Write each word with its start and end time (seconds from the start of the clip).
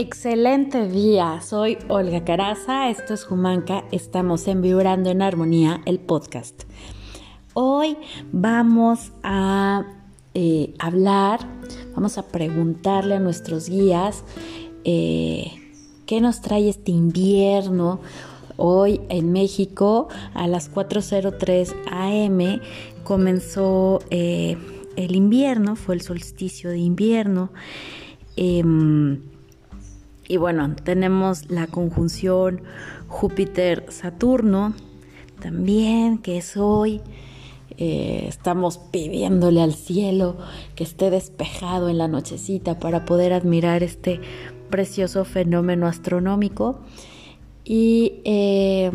Excelente 0.00 0.88
día, 0.88 1.42
soy 1.42 1.76
Olga 1.88 2.24
Caraza, 2.24 2.88
esto 2.88 3.12
es 3.12 3.24
Jumanca, 3.24 3.84
estamos 3.92 4.48
en 4.48 4.62
Vibrando 4.62 5.10
en 5.10 5.20
Armonía, 5.20 5.82
el 5.84 5.98
podcast. 5.98 6.62
Hoy 7.52 7.98
vamos 8.32 9.12
a 9.22 9.84
eh, 10.32 10.72
hablar, 10.78 11.40
vamos 11.94 12.16
a 12.16 12.28
preguntarle 12.28 13.16
a 13.16 13.20
nuestros 13.20 13.68
guías 13.68 14.24
eh, 14.84 15.52
qué 16.06 16.22
nos 16.22 16.40
trae 16.40 16.70
este 16.70 16.92
invierno. 16.92 18.00
Hoy 18.56 19.02
en 19.10 19.32
México 19.32 20.08
a 20.32 20.48
las 20.48 20.72
4.03 20.72 21.74
am 21.90 22.62
comenzó 23.04 23.98
eh, 24.08 24.56
el 24.96 25.14
invierno, 25.14 25.76
fue 25.76 25.94
el 25.94 26.00
solsticio 26.00 26.70
de 26.70 26.78
invierno. 26.78 27.52
Em, 28.36 29.29
y 30.30 30.36
bueno, 30.36 30.76
tenemos 30.84 31.50
la 31.50 31.66
conjunción 31.66 32.62
Júpiter-Saturno 33.08 34.74
también, 35.40 36.18
que 36.18 36.38
es 36.38 36.56
hoy. 36.56 37.00
Eh, 37.78 38.26
estamos 38.28 38.78
pidiéndole 38.78 39.60
al 39.60 39.74
cielo 39.74 40.36
que 40.76 40.84
esté 40.84 41.10
despejado 41.10 41.88
en 41.88 41.98
la 41.98 42.06
nochecita 42.06 42.78
para 42.78 43.04
poder 43.06 43.32
admirar 43.32 43.82
este 43.82 44.20
precioso 44.70 45.24
fenómeno 45.24 45.88
astronómico. 45.88 46.78
Y 47.64 48.20
eh, 48.24 48.92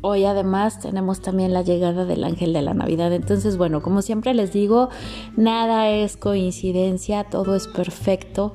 hoy 0.00 0.24
además 0.24 0.80
tenemos 0.80 1.20
también 1.20 1.52
la 1.52 1.62
llegada 1.62 2.04
del 2.04 2.24
ángel 2.24 2.52
de 2.52 2.62
la 2.62 2.74
Navidad. 2.74 3.12
Entonces, 3.12 3.56
bueno, 3.56 3.80
como 3.80 4.02
siempre 4.02 4.34
les 4.34 4.52
digo, 4.52 4.88
nada 5.36 5.88
es 5.88 6.16
coincidencia, 6.16 7.22
todo 7.30 7.54
es 7.54 7.68
perfecto. 7.68 8.52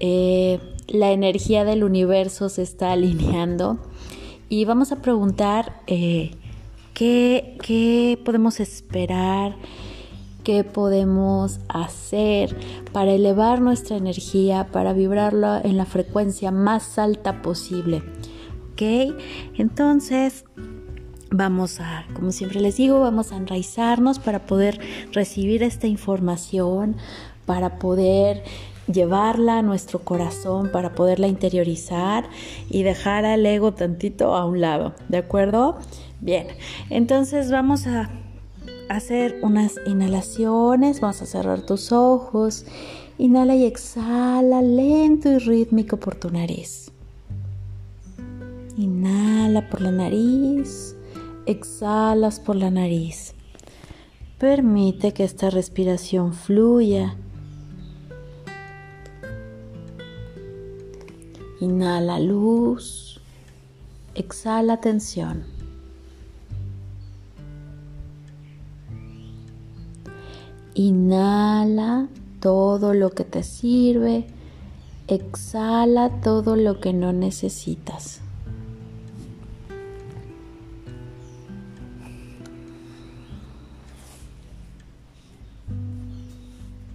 Eh, 0.00 0.60
la 0.88 1.12
energía 1.12 1.64
del 1.64 1.84
universo 1.84 2.48
se 2.48 2.62
está 2.62 2.92
alineando 2.92 3.78
y 4.48 4.64
vamos 4.64 4.90
a 4.92 5.02
preguntar 5.02 5.82
eh, 5.86 6.32
¿qué, 6.94 8.18
podemos 8.24 8.58
esperar, 8.60 9.54
qué 10.42 10.64
podemos 10.64 11.60
hacer 11.68 12.56
para 12.92 13.12
elevar 13.12 13.60
nuestra 13.60 13.96
energía, 13.96 14.68
para 14.72 14.94
vibrarla 14.94 15.60
en 15.62 15.76
la 15.76 15.84
frecuencia 15.84 16.50
más 16.50 16.98
alta 16.98 17.42
posible. 17.42 18.02
¿Ok? 18.72 19.14
Entonces, 19.58 20.44
vamos 21.30 21.80
a, 21.80 22.06
como 22.14 22.32
siempre 22.32 22.60
les 22.60 22.76
digo, 22.76 23.00
vamos 23.00 23.32
a 23.32 23.36
enraizarnos 23.36 24.18
para 24.18 24.46
poder 24.46 24.80
recibir 25.12 25.62
esta 25.62 25.86
información, 25.86 26.96
para 27.44 27.78
poder 27.78 28.42
llevarla 28.92 29.58
a 29.58 29.62
nuestro 29.62 30.00
corazón 30.00 30.70
para 30.72 30.94
poderla 30.94 31.28
interiorizar 31.28 32.28
y 32.70 32.82
dejar 32.82 33.24
al 33.24 33.44
ego 33.46 33.72
tantito 33.74 34.34
a 34.34 34.44
un 34.44 34.60
lado, 34.60 34.94
¿de 35.08 35.18
acuerdo? 35.18 35.78
Bien, 36.20 36.46
entonces 36.90 37.50
vamos 37.50 37.86
a 37.86 38.10
hacer 38.88 39.38
unas 39.42 39.74
inhalaciones, 39.86 41.00
vamos 41.00 41.22
a 41.22 41.26
cerrar 41.26 41.60
tus 41.60 41.92
ojos, 41.92 42.64
inhala 43.18 43.54
y 43.54 43.64
exhala 43.64 44.62
lento 44.62 45.30
y 45.30 45.38
rítmico 45.38 45.98
por 45.98 46.14
tu 46.14 46.30
nariz. 46.30 46.90
Inhala 48.76 49.68
por 49.68 49.80
la 49.80 49.90
nariz, 49.90 50.96
exhalas 51.46 52.40
por 52.40 52.56
la 52.56 52.70
nariz. 52.70 53.34
Permite 54.38 55.12
que 55.12 55.24
esta 55.24 55.50
respiración 55.50 56.32
fluya 56.32 57.16
Inhala 61.60 62.20
luz, 62.20 63.20
exhala 64.14 64.80
tensión. 64.80 65.44
Inhala 70.74 72.08
todo 72.38 72.94
lo 72.94 73.10
que 73.10 73.24
te 73.24 73.42
sirve, 73.42 74.26
exhala 75.08 76.20
todo 76.20 76.54
lo 76.54 76.78
que 76.78 76.92
no 76.92 77.12
necesitas. 77.12 78.20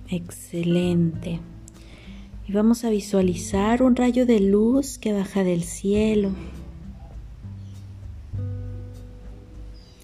Excelente 0.07 1.41
y 2.47 2.51
vamos 2.51 2.83
a 2.83 2.89
visualizar 2.89 3.81
un 3.83 3.95
rayo 3.95 4.25
de 4.25 4.39
luz 4.39 4.97
que 4.97 5.13
baja 5.13 5.43
del 5.43 5.63
cielo. 5.63 6.31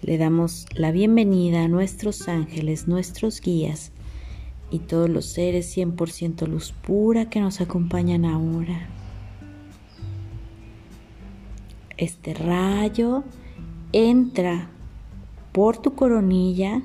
Le 0.02 0.16
damos 0.16 0.66
la 0.74 0.90
bienvenida 0.90 1.64
a 1.64 1.68
nuestros 1.68 2.28
ángeles, 2.28 2.88
nuestros 2.88 3.40
guías 3.42 3.92
y 4.70 4.78
todos 4.78 5.10
los 5.10 5.26
seres 5.26 5.76
100% 5.76 6.46
luz 6.46 6.72
pura 6.72 7.28
que 7.28 7.40
nos 7.40 7.60
acompañan 7.60 8.24
ahora. 8.24 8.88
Este 11.98 12.32
rayo 12.32 13.24
entra 13.92 14.70
por 15.52 15.76
tu 15.76 15.94
coronilla, 15.94 16.80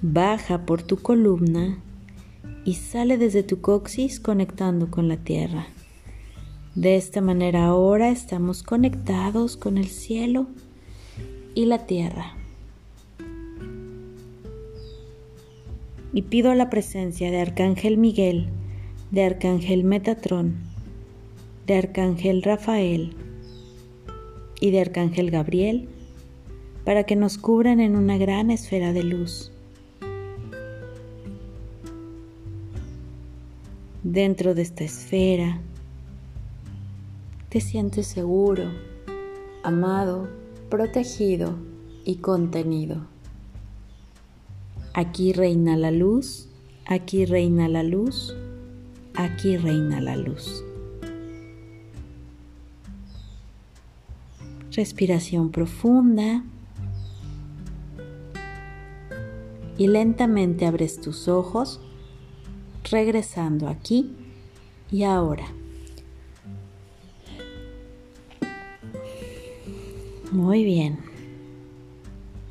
baja 0.00 0.64
por 0.64 0.82
tu 0.82 0.98
columna 0.98 1.82
y 2.66 2.74
sale 2.74 3.16
desde 3.16 3.44
tu 3.44 3.60
coxis 3.60 4.18
conectando 4.18 4.90
con 4.90 5.06
la 5.06 5.18
tierra. 5.18 5.68
De 6.74 6.96
esta 6.96 7.20
manera 7.20 7.66
ahora 7.66 8.10
estamos 8.10 8.64
conectados 8.64 9.56
con 9.56 9.78
el 9.78 9.86
cielo 9.86 10.48
y 11.54 11.66
la 11.66 11.86
tierra. 11.86 12.34
Y 16.12 16.22
pido 16.22 16.52
la 16.54 16.68
presencia 16.68 17.30
de 17.30 17.40
Arcángel 17.40 17.98
Miguel, 17.98 18.48
de 19.12 19.24
Arcángel 19.24 19.84
Metatrón, 19.84 20.56
de 21.66 21.76
Arcángel 21.76 22.42
Rafael 22.42 23.14
y 24.60 24.72
de 24.72 24.80
Arcángel 24.80 25.30
Gabriel 25.30 25.88
para 26.84 27.04
que 27.04 27.14
nos 27.14 27.38
cubran 27.38 27.78
en 27.78 27.94
una 27.94 28.18
gran 28.18 28.50
esfera 28.50 28.92
de 28.92 29.04
luz 29.04 29.52
dentro 34.12 34.54
de 34.54 34.62
esta 34.62 34.84
esfera, 34.84 35.58
te 37.48 37.60
sientes 37.60 38.06
seguro, 38.06 38.70
amado, 39.64 40.28
protegido 40.70 41.56
y 42.04 42.16
contenido. 42.16 43.04
Aquí 44.94 45.32
reina 45.32 45.76
la 45.76 45.90
luz, 45.90 46.48
aquí 46.86 47.24
reina 47.24 47.68
la 47.68 47.82
luz, 47.82 48.36
aquí 49.14 49.56
reina 49.56 50.00
la 50.00 50.16
luz. 50.16 50.64
Respiración 54.70 55.50
profunda 55.50 56.44
y 59.76 59.88
lentamente 59.88 60.64
abres 60.64 61.00
tus 61.00 61.26
ojos 61.26 61.80
regresando 62.90 63.68
aquí 63.68 64.14
y 64.90 65.04
ahora. 65.04 65.46
Muy 70.32 70.64
bien. 70.64 70.98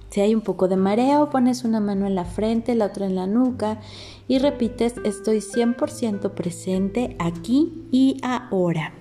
Si 0.09 0.22
hay 0.22 0.33
un 0.33 0.42
poco 0.42 0.69
de 0.69 0.77
mareo, 0.77 1.30
pones 1.30 1.65
una 1.65 1.81
mano 1.81 2.07
en 2.07 2.15
la 2.15 2.24
frente, 2.24 2.74
la 2.74 2.86
otra 2.86 3.06
en 3.06 3.15
la 3.15 3.27
nuca 3.27 3.81
y 4.30 4.39
repites, 4.39 4.95
estoy 5.04 5.39
100% 5.39 6.31
presente 6.31 7.18
aquí 7.19 7.86
y 7.92 8.18
ahora. 8.24 8.94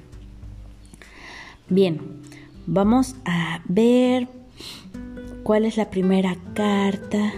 Bien, 1.68 2.20
vamos 2.66 3.14
a 3.24 3.62
ver 3.66 4.28
cuál 5.44 5.64
es 5.64 5.76
la 5.76 5.88
primera 5.88 6.36
carta 6.54 7.32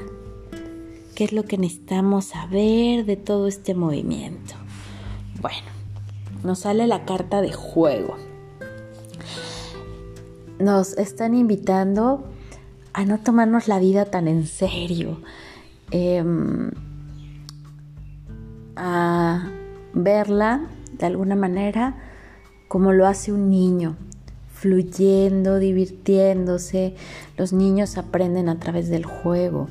qué 1.17 1.25
es 1.25 1.33
lo 1.33 1.45
que 1.45 1.57
necesitamos 1.57 2.27
saber 2.27 3.07
de 3.07 3.17
todo 3.17 3.47
este 3.49 3.75
movimiento. 3.75 4.55
Bueno, 5.41 5.67
nos 6.45 6.61
sale 6.61 6.87
la 6.87 7.07
carta 7.07 7.41
de 7.41 7.53
juego. 7.53 8.17
Nos 10.59 10.93
están 10.99 11.35
invitando 11.35 12.31
a 12.93 13.07
no 13.07 13.19
tomarnos 13.19 13.67
la 13.67 13.79
vida 13.79 14.05
tan 14.05 14.29
en 14.29 14.47
serio, 14.47 15.23
em, 15.91 16.71
a 18.77 19.51
verla 19.95 20.67
de 20.99 21.07
alguna 21.07 21.35
manera 21.35 21.97
como 22.69 22.93
lo 22.93 23.07
hace 23.07 23.33
un 23.33 23.49
niño, 23.49 23.97
fluyendo, 24.53 25.59
divirtiéndose. 25.59 26.95
Los 27.39 27.55
niños 27.55 27.97
aprenden 27.97 28.51
a 28.51 28.59
través 28.59 28.91
del 28.91 29.07
juego 29.07 29.69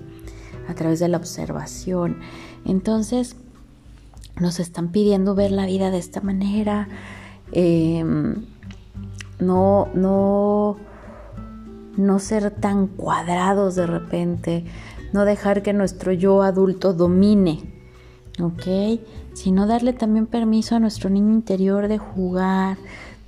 a 0.67 0.73
través 0.73 0.99
de 0.99 1.07
la 1.07 1.17
observación. 1.17 2.17
Entonces, 2.65 3.35
nos 4.39 4.59
están 4.59 4.89
pidiendo 4.89 5.35
ver 5.35 5.51
la 5.51 5.65
vida 5.65 5.91
de 5.91 5.97
esta 5.97 6.21
manera, 6.21 6.87
em, 7.51 8.45
no, 9.39 9.87
no, 9.93 10.77
no 11.97 12.19
ser 12.19 12.51
tan 12.51 12.87
cuadrados 12.87 13.75
de 13.75 13.87
repente, 13.87 14.65
no 15.13 15.25
dejar 15.25 15.61
que 15.61 15.73
nuestro 15.73 16.11
yo 16.11 16.41
adulto 16.41 16.93
domine, 16.93 17.61
¿ok? 18.41 18.99
Sino 19.33 19.67
darle 19.67 19.93
también 19.93 20.25
permiso 20.25 20.75
a 20.75 20.79
nuestro 20.79 21.09
niño 21.09 21.33
interior 21.33 21.87
de 21.87 21.97
jugar, 21.97 22.77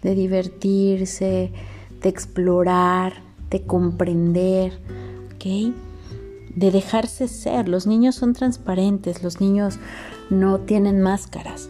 de 0.03 0.15
divertirse, 0.15 1.51
de 2.01 2.09
explorar, 2.09 3.21
de 3.49 3.63
comprender, 3.63 4.79
¿ok? 5.35 5.73
De 6.57 6.71
dejarse 6.71 7.27
ser. 7.29 7.69
Los 7.69 7.87
niños 7.87 8.15
son 8.15 8.33
transparentes, 8.33 9.23
los 9.23 9.39
niños 9.39 9.79
no 10.29 10.59
tienen 10.59 11.01
máscaras. 11.01 11.69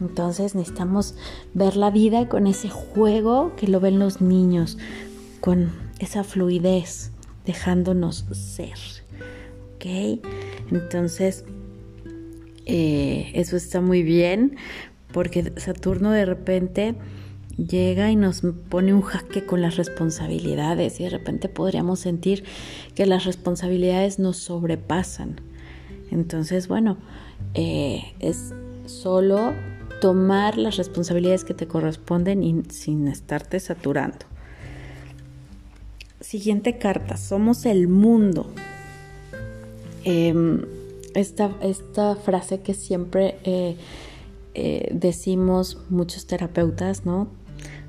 Entonces 0.00 0.54
necesitamos 0.54 1.16
ver 1.54 1.76
la 1.76 1.90
vida 1.90 2.28
con 2.28 2.46
ese 2.46 2.68
juego 2.68 3.56
que 3.56 3.66
lo 3.66 3.80
ven 3.80 3.98
los 3.98 4.20
niños, 4.20 4.78
con 5.40 5.72
esa 5.98 6.22
fluidez, 6.22 7.10
dejándonos 7.44 8.26
ser. 8.32 8.78
¿Ok? 9.74 10.20
Entonces, 10.70 11.44
eh, 12.66 13.32
eso 13.34 13.56
está 13.56 13.80
muy 13.80 14.02
bien 14.02 14.56
porque 15.12 15.52
Saturno 15.56 16.12
de 16.12 16.26
repente 16.26 16.94
llega 17.58 18.10
y 18.10 18.16
nos 18.16 18.42
pone 18.68 18.94
un 18.94 19.02
jaque 19.02 19.44
con 19.44 19.60
las 19.60 19.76
responsabilidades 19.76 21.00
y 21.00 21.04
de 21.04 21.10
repente 21.10 21.48
podríamos 21.48 22.00
sentir 22.00 22.44
que 22.94 23.04
las 23.06 23.24
responsabilidades 23.24 24.18
nos 24.18 24.36
sobrepasan. 24.36 25.40
Entonces, 26.10 26.68
bueno, 26.68 26.96
eh, 27.54 28.14
es 28.20 28.54
solo 28.86 29.52
tomar 30.00 30.56
las 30.56 30.76
responsabilidades 30.76 31.44
que 31.44 31.54
te 31.54 31.66
corresponden 31.66 32.42
y 32.42 32.62
sin 32.70 33.08
estarte 33.08 33.60
saturando. 33.60 34.26
Siguiente 36.20 36.78
carta, 36.78 37.16
somos 37.16 37.66
el 37.66 37.88
mundo. 37.88 38.46
Em, 40.04 40.62
esta, 41.14 41.50
esta, 41.62 42.14
frase 42.14 42.60
que 42.60 42.74
siempre 42.74 43.38
eh, 43.44 43.76
eh, 44.54 44.88
decimos 44.92 45.78
muchos 45.90 46.26
terapeutas, 46.26 47.04
¿no? 47.04 47.28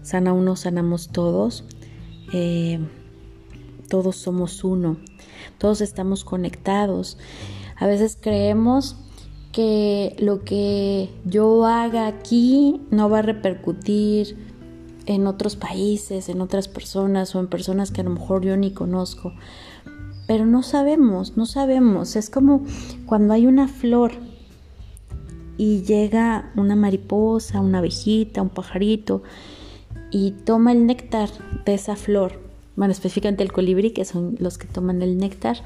Sana 0.01 0.33
uno, 0.33 0.55
sanamos 0.55 1.09
todos. 1.09 1.63
todos 3.87 4.15
somos 4.15 4.63
uno. 4.63 4.97
Todos 5.57 5.81
estamos 5.81 6.23
conectados. 6.23 7.17
A 7.75 7.87
veces 7.87 8.17
creemos 8.19 8.97
que 9.51 10.15
lo 10.19 10.43
que 10.43 11.09
yo 11.25 11.65
haga 11.65 12.07
aquí 12.07 12.81
no 12.91 13.09
va 13.09 13.19
a 13.19 13.23
repercutir 13.23 14.37
en 15.05 15.25
otros 15.25 15.55
países, 15.55 16.29
en 16.29 16.41
otras 16.41 16.67
personas 16.67 17.33
o 17.35 17.39
en 17.39 17.47
personas 17.47 17.91
que 17.91 18.01
a 18.01 18.03
lo 18.03 18.11
mejor 18.11 18.45
yo 18.45 18.55
ni 18.57 18.71
conozco. 18.71 19.33
Pero 20.27 20.45
no 20.45 20.61
sabemos, 20.61 21.35
no 21.35 21.47
sabemos. 21.47 22.15
Es 22.15 22.29
como 22.29 22.63
cuando 23.07 23.33
hay 23.33 23.47
una 23.47 23.67
flor 23.67 24.11
y 25.57 25.81
llega 25.81 26.51
una 26.55 26.75
mariposa, 26.75 27.59
una 27.59 27.79
abejita, 27.79 28.41
un 28.41 28.49
pajarito 28.49 29.23
y 30.11 30.31
toma 30.31 30.71
el 30.71 30.85
néctar 30.85 31.29
de 31.65 31.73
esa 31.73 31.95
flor. 31.95 32.39
Bueno, 32.75 32.91
específicamente 32.91 33.43
el 33.43 33.51
colibrí, 33.51 33.91
que 33.91 34.05
son 34.05 34.35
los 34.39 34.57
que 34.57 34.67
toman 34.67 35.01
el 35.01 35.17
néctar, 35.17 35.57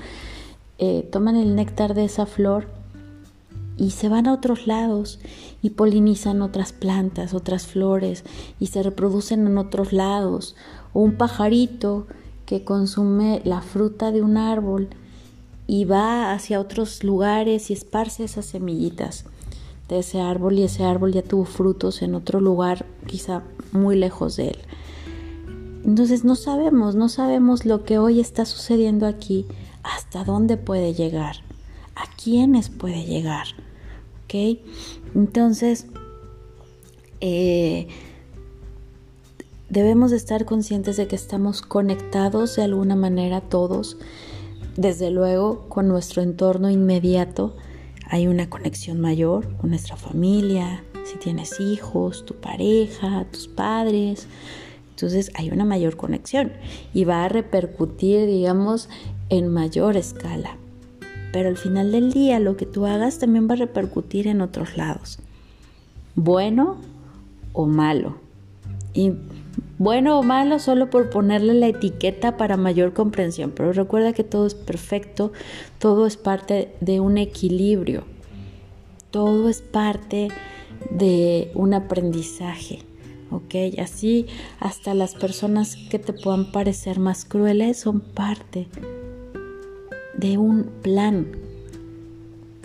eh, 0.79 1.07
toman 1.11 1.35
el 1.35 1.55
néctar 1.55 1.93
de 1.93 2.05
esa 2.05 2.25
flor 2.25 2.67
y 3.77 3.91
se 3.91 4.09
van 4.09 4.27
a 4.27 4.33
otros 4.33 4.67
lados 4.67 5.19
y 5.61 5.71
polinizan 5.71 6.41
otras 6.41 6.73
plantas, 6.73 7.33
otras 7.33 7.67
flores 7.67 8.23
y 8.59 8.67
se 8.67 8.83
reproducen 8.83 9.47
en 9.47 9.57
otros 9.57 9.93
lados. 9.93 10.55
O 10.93 11.01
un 11.01 11.15
pajarito 11.15 12.07
que 12.45 12.63
consume 12.63 13.41
la 13.45 13.61
fruta 13.61 14.11
de 14.11 14.21
un 14.21 14.37
árbol 14.37 14.89
y 15.65 15.85
va 15.85 16.33
hacia 16.33 16.59
otros 16.59 17.03
lugares 17.03 17.69
y 17.69 17.73
esparce 17.73 18.25
esas 18.25 18.45
semillitas 18.45 19.25
de 19.89 20.00
ese 20.00 20.21
árbol 20.21 20.57
y 20.59 20.63
ese 20.63 20.83
árbol 20.83 21.13
ya 21.13 21.21
tuvo 21.21 21.45
frutos 21.45 22.01
en 22.01 22.15
otro 22.15 22.39
lugar 22.39 22.85
quizá 23.06 23.44
muy 23.71 23.95
lejos 23.95 24.38
de 24.38 24.50
él. 24.50 24.57
Entonces 25.85 26.24
no 26.24 26.35
sabemos, 26.35 26.95
no 26.95 27.09
sabemos 27.09 27.65
lo 27.65 27.83
que 27.83 27.97
hoy 27.97 28.19
está 28.19 28.45
sucediendo 28.45 29.06
aquí, 29.06 29.45
hasta 29.83 30.24
dónde 30.24 30.56
puede 30.57 30.94
llegar 30.94 31.38
a 31.95 32.03
quiénes 32.15 32.69
puede 32.69 33.06
llegar. 33.06 33.47
¿Ok? 34.24 34.59
Entonces, 35.15 35.88
eh, 37.19 37.88
debemos 39.69 40.12
estar 40.12 40.45
conscientes 40.45 40.97
de 40.97 41.07
que 41.07 41.15
estamos 41.15 41.62
conectados 41.62 42.56
de 42.56 42.63
alguna 42.63 42.95
manera 42.95 43.41
todos. 43.41 43.97
Desde 44.77 45.12
luego, 45.12 45.68
con 45.69 45.88
nuestro 45.88 46.21
entorno 46.21 46.69
inmediato 46.69 47.56
hay 48.13 48.27
una 48.27 48.48
conexión 48.48 49.01
mayor 49.01 49.57
con 49.57 49.71
nuestra 49.71 49.95
familia, 49.95 50.83
si 51.04 51.18
tienes 51.18 51.60
hijos, 51.60 52.25
tu 52.25 52.36
pareja, 52.36 53.25
tus 53.31 53.48
padres. 53.48 54.27
Entonces 54.92 55.31
hay 55.33 55.50
una 55.50 55.65
mayor 55.65 55.98
conexión 55.98 56.54
y 56.94 57.06
va 57.06 57.25
a 57.25 57.30
repercutir, 57.30 58.27
digamos, 58.27 58.88
en 59.30 59.48
mayor 59.48 59.98
escala 59.98 60.57
pero 61.33 61.50
al 61.50 61.57
final 61.57 61.92
del 61.92 62.13
día 62.13 62.39
lo 62.39 62.56
que 62.56 62.68
tú 62.68 62.86
hagas 62.86 63.18
también 63.18 63.50
va 63.50 63.54
a 63.54 63.57
repercutir 63.57 64.27
en 64.27 64.39
otros 64.39 64.77
lados. 64.77 65.18
Bueno 66.13 66.77
o 67.54 67.65
malo. 67.65 68.18
Bueno 69.77 70.19
o 70.19 70.23
malo 70.23 70.59
solo 70.59 70.89
por 70.89 71.09
ponerle 71.09 71.53
la 71.53 71.67
etiqueta 71.67 72.38
para 72.38 72.57
mayor 72.57 72.94
comprensión, 72.94 73.51
pero 73.55 73.73
recuerda 73.73 74.13
que 74.13 74.23
todo 74.23 74.47
es 74.47 74.55
perfecto, 74.55 75.31
todo 75.79 76.05
es 76.05 76.17
parte 76.17 76.73
de 76.79 77.00
un 77.00 77.17
equilibrio, 77.17 78.03
todo 79.11 79.50
es 79.50 79.61
parte 79.61 80.29
de 80.89 81.51
un 81.55 81.73
aprendizaje. 81.73 82.79
¿ok? 83.31 83.79
Así 83.79 84.27
hasta 84.59 84.94
las 84.94 85.15
personas 85.15 85.75
que 85.89 86.00
te 86.00 86.13
puedan 86.13 86.51
parecer 86.51 87.00
más 87.00 87.25
crueles 87.25 87.79
son 87.79 88.00
parte 88.00 88.67
de 90.15 90.38
un 90.38 90.65
plan. 90.81 91.42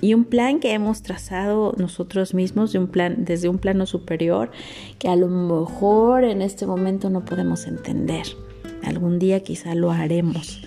Y 0.00 0.14
un 0.14 0.25
plan 0.25 0.61
que 0.61 0.73
hemos 0.73 1.02
trazado 1.02 1.75
nosotros 1.76 2.33
mismos, 2.35 2.73
de 2.73 2.78
un 2.78 2.87
plan, 2.87 3.25
desde 3.25 3.49
un 3.49 3.59
plano 3.59 3.85
superior, 3.87 4.50
que 4.99 5.09
a 5.09 5.17
lo 5.17 5.28
mejor 5.28 6.25
en 6.25 6.40
este 6.40 6.67
momento 6.67 7.11
no 7.11 7.25
podemos 7.25 7.67
entender. 7.67 8.26
Algún 8.85 9.19
día 9.19 9.43
quizá 9.43 9.75
lo 9.75 9.90
haremos, 9.90 10.62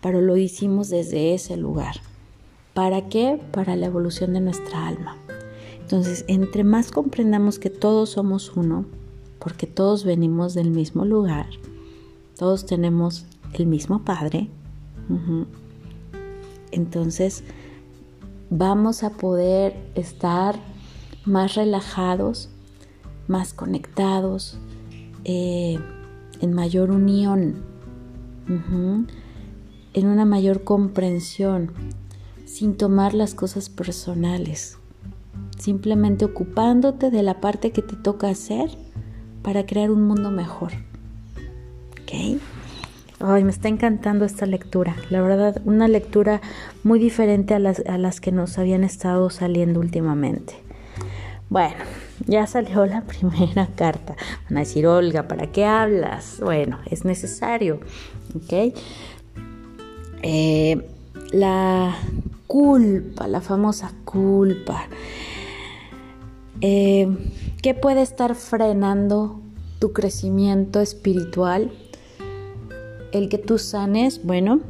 pero 0.00 0.20
lo 0.20 0.36
hicimos 0.36 0.88
desde 0.88 1.34
ese 1.34 1.56
lugar. 1.56 1.96
¿Para 2.74 3.08
qué? 3.08 3.40
Para 3.52 3.74
la 3.76 3.86
evolución 3.86 4.34
de 4.34 4.40
nuestra 4.40 4.86
alma. 4.86 5.16
Entonces, 5.80 6.24
entre 6.28 6.64
más 6.64 6.90
comprendamos 6.90 7.58
que 7.58 7.70
todos 7.70 8.10
somos 8.10 8.56
uno, 8.56 8.86
porque 9.38 9.66
todos 9.66 10.04
venimos 10.04 10.54
del 10.54 10.70
mismo 10.70 11.04
lugar, 11.04 11.46
todos 12.38 12.66
tenemos 12.66 13.26
el 13.52 13.66
mismo 13.66 14.02
Padre, 14.04 14.48
entonces 16.70 17.44
vamos 18.56 19.02
a 19.02 19.10
poder 19.10 19.74
estar 19.96 20.54
más 21.24 21.56
relajados, 21.56 22.50
más 23.26 23.52
conectados, 23.52 24.58
eh, 25.24 25.80
en 26.40 26.52
mayor 26.52 26.92
unión, 26.92 27.64
en 28.46 30.06
una 30.06 30.24
mayor 30.24 30.62
comprensión, 30.62 31.72
sin 32.44 32.76
tomar 32.76 33.12
las 33.12 33.34
cosas 33.34 33.68
personales, 33.68 34.78
simplemente 35.58 36.24
ocupándote 36.24 37.10
de 37.10 37.24
la 37.24 37.40
parte 37.40 37.72
que 37.72 37.82
te 37.82 37.96
toca 37.96 38.28
hacer 38.28 38.70
para 39.42 39.66
crear 39.66 39.90
un 39.90 40.06
mundo 40.06 40.30
mejor. 40.30 40.70
¿Ok? 42.02 42.40
Ay, 43.26 43.42
me 43.42 43.52
está 43.52 43.68
encantando 43.68 44.26
esta 44.26 44.44
lectura. 44.44 44.96
La 45.08 45.22
verdad, 45.22 45.62
una 45.64 45.88
lectura 45.88 46.42
muy 46.82 46.98
diferente 46.98 47.54
a 47.54 47.58
las, 47.58 47.80
a 47.86 47.96
las 47.96 48.20
que 48.20 48.32
nos 48.32 48.58
habían 48.58 48.84
estado 48.84 49.30
saliendo 49.30 49.80
últimamente. 49.80 50.56
Bueno, 51.48 51.76
ya 52.26 52.46
salió 52.46 52.84
la 52.84 53.00
primera 53.06 53.66
carta. 53.76 54.14
Van 54.44 54.58
a 54.58 54.60
decir, 54.60 54.86
Olga, 54.86 55.26
¿para 55.26 55.46
qué 55.46 55.64
hablas? 55.64 56.38
Bueno, 56.38 56.80
es 56.90 57.06
necesario. 57.06 57.80
¿Ok? 58.36 58.76
Eh, 60.20 60.86
la 61.32 61.96
culpa, 62.46 63.26
la 63.26 63.40
famosa 63.40 63.90
culpa. 64.04 64.86
Eh, 66.60 67.08
¿Qué 67.62 67.72
puede 67.72 68.02
estar 68.02 68.34
frenando 68.34 69.40
tu 69.78 69.94
crecimiento 69.94 70.82
espiritual? 70.82 71.72
El 73.14 73.28
que 73.28 73.38
tú 73.38 73.58
sanes, 73.58 74.24
bueno, 74.24 74.60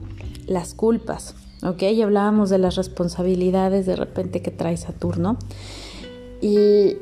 las 0.46 0.74
culpas, 0.74 1.34
¿ok? 1.62 1.82
Y 1.82 2.02
hablábamos 2.02 2.50
de 2.50 2.58
las 2.58 2.76
responsabilidades 2.76 3.86
de 3.86 3.96
repente 3.96 4.42
que 4.42 4.50
trae 4.50 4.76
Saturno. 4.76 5.38
Y, 6.42 6.98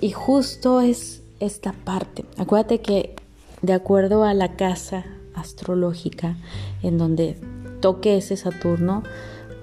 y 0.00 0.10
justo 0.12 0.80
es 0.80 1.22
esta 1.38 1.72
parte. 1.72 2.24
Acuérdate 2.38 2.80
que 2.80 3.14
de 3.60 3.74
acuerdo 3.74 4.24
a 4.24 4.32
la 4.32 4.56
casa 4.56 5.04
astrológica 5.34 6.36
en 6.82 6.96
donde 6.96 7.36
toque 7.80 8.16
ese 8.16 8.38
Saturno, 8.38 9.02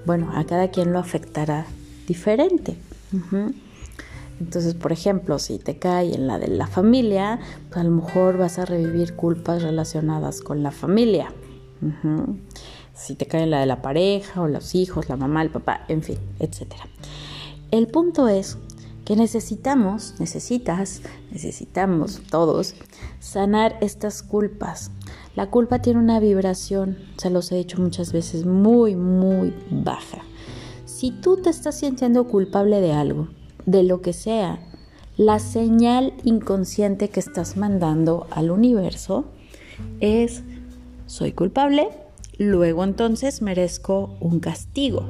bueno, 0.06 0.32
a 0.36 0.46
cada 0.46 0.70
quien 0.70 0.94
lo 0.94 1.00
afectará 1.00 1.66
diferente. 2.08 2.78
Entonces, 4.40 4.74
por 4.74 4.92
ejemplo, 4.92 5.38
si 5.40 5.60
te 5.60 5.78
cae 5.78 6.16
en 6.16 6.28
la 6.28 6.40
de 6.40 6.48
la 6.48 6.68
familia, 6.68 7.40
pues 7.70 7.82
a 7.82 7.84
lo 7.84 7.92
mejor 7.92 8.38
vas 8.38 8.58
a 8.58 8.66
revivir 8.66 9.16
culpas 9.16 9.62
relacionadas 9.62 10.42
con 10.42 10.64
la 10.64 10.72
familia. 10.72 11.34
Si 12.94 13.16
te 13.16 13.26
cae 13.26 13.44
en 13.44 13.52
la 13.52 13.60
de 13.60 13.66
la 13.66 13.82
pareja 13.82 14.42
o 14.42 14.48
los 14.48 14.76
hijos, 14.76 15.10
la 15.10 15.18
mamá, 15.18 15.42
el 15.42 15.50
papá, 15.50 15.86
en 15.88 16.04
fin, 16.04 16.18
etc. 16.40 16.74
El 17.72 17.88
punto 17.88 18.28
es 18.28 18.58
que 19.06 19.16
necesitamos, 19.16 20.16
necesitas, 20.20 21.02
necesitamos 21.32 22.22
todos 22.30 22.76
sanar 23.20 23.78
estas 23.82 24.22
culpas. 24.22 24.92
La 25.36 25.50
culpa 25.50 25.82
tiene 25.82 26.00
una 26.00 26.20
vibración, 26.20 26.98
se 27.18 27.30
los 27.30 27.52
he 27.52 27.56
dicho 27.56 27.82
muchas 27.82 28.14
veces, 28.14 28.46
muy, 28.46 28.96
muy 28.96 29.54
baja. 29.72 30.20
Si 30.86 31.12
tú 31.12 31.38
te 31.38 31.50
estás 31.50 31.80
sintiendo 31.80 32.28
culpable 32.28 32.82
de 32.82 32.94
algo, 32.94 33.30
de 33.72 33.84
lo 33.84 34.02
que 34.02 34.14
sea, 34.14 34.60
la 35.18 35.40
señal 35.40 36.14
inconsciente 36.24 37.10
que 37.10 37.20
estás 37.20 37.58
mandando 37.58 38.28
al 38.32 38.52
universo 38.52 39.26
es 40.00 40.44
soy 41.08 41.34
culpable, 41.34 41.90
luego 42.38 42.84
entonces 42.84 43.42
merezco 43.42 44.16
un 44.20 44.40
castigo. 44.40 45.06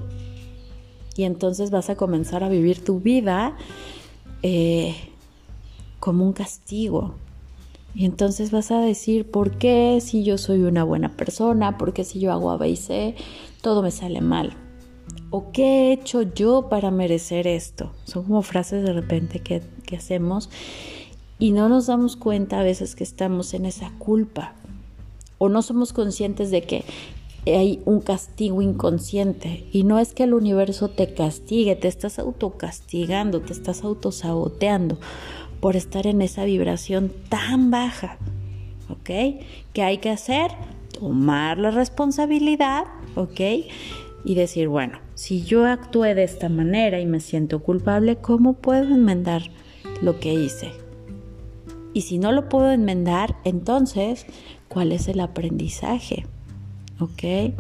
Y 1.16 1.24
entonces 1.24 1.70
vas 1.72 1.89
a 1.89 1.96
comenzar 1.96 2.44
a 2.44 2.50
vivir 2.50 2.84
tu 2.84 3.00
vida 3.00 3.56
eh, 4.42 4.96
como 6.00 6.25
un 6.25 6.34
castigo. 6.34 7.16
Y 7.94 8.06
entonces 8.06 8.51
vas 8.51 8.72
a 8.72 8.80
decir, 8.80 9.30
¿por 9.30 9.58
qué 9.58 10.00
si 10.01 10.24
yo 10.24 10.38
soy 10.38 10.63
una 10.63 10.84
buena 10.84 11.10
persona? 11.18 11.78
¿Por 11.78 11.94
qué 11.94 12.04
si 12.04 12.20
yo 12.20 12.32
hago 12.32 12.51
A, 12.51 12.58
B 12.58 12.70
y 12.70 12.75
C? 12.78 13.16
Todo 13.62 13.82
me 13.82 13.92
sale 13.92 14.22
mal. 14.22 14.56
¿O 15.31 15.51
qué 15.51 15.63
he 15.63 15.93
hecho 15.93 16.21
yo 16.21 16.69
para 16.69 16.91
merecer 16.91 17.48
esto? 17.48 17.91
Son 18.05 18.24
como 18.24 18.41
frases 18.41 18.83
de 18.83 18.93
repente 18.93 19.39
que, 19.39 19.62
que 19.86 19.95
hacemos 19.95 20.50
y 21.38 21.51
no 21.51 21.69
nos 21.69 21.88
damos 21.88 22.15
cuenta 22.15 22.59
a 22.59 22.63
veces 22.63 22.95
que 22.95 23.03
estamos 23.03 23.53
en 23.53 23.65
esa 23.65 23.91
culpa. 23.98 24.53
O 25.38 25.48
no 25.50 25.62
somos 25.62 25.93
conscientes 25.93 26.51
de 26.51 26.63
que 26.63 26.83
hay 27.45 27.81
un 27.86 28.01
castigo 28.01 28.62
inconsciente. 28.62 29.65
Y 29.71 29.83
no 29.83 30.00
es 30.00 30.13
que 30.13 30.24
el 30.24 30.33
universo 30.33 30.89
te 30.89 31.13
castigue, 31.13 31.75
te 31.75 31.88
estás 31.88 32.19
autocastigando, 32.19 33.41
te 33.41 33.53
estás 33.53 33.83
autosaboteando 33.83 34.98
por 35.62 35.75
estar 35.75 36.07
en 36.07 36.21
esa 36.21 36.43
vibración 36.43 37.12
tan 37.29 37.71
baja. 37.71 38.17
¿Ok? 38.89 39.09
¿Qué 39.74 39.83
hay 39.83 40.00
que 40.00 40.09
hacer? 40.09 40.51
Tomar 40.91 41.57
la 41.59 41.71
responsabilidad, 41.71 42.86
¿ok? 43.15 43.39
y 44.24 44.36
decir, 44.36 44.67
bueno, 44.67 45.00
si 45.19 45.43
yo 45.43 45.65
actué 45.65 46.15
de 46.15 46.23
esta 46.23 46.47
manera 46.47 47.01
y 47.01 47.05
me 47.05 47.19
siento 47.19 47.61
culpable, 47.61 48.15
¿cómo 48.15 48.53
puedo 48.53 48.85
enmendar 48.95 49.51
lo 50.01 50.17
que 50.21 50.33
hice? 50.33 50.71
Y 51.93 52.03
si 52.03 52.19
no 52.19 52.31
lo 52.31 52.47
puedo 52.47 52.71
enmendar, 52.71 53.35
entonces, 53.43 54.25
¿cuál 54.69 54.93
es 54.93 55.09
el 55.09 55.19
aprendizaje? 55.19 56.25
¿Ok? 57.01 57.51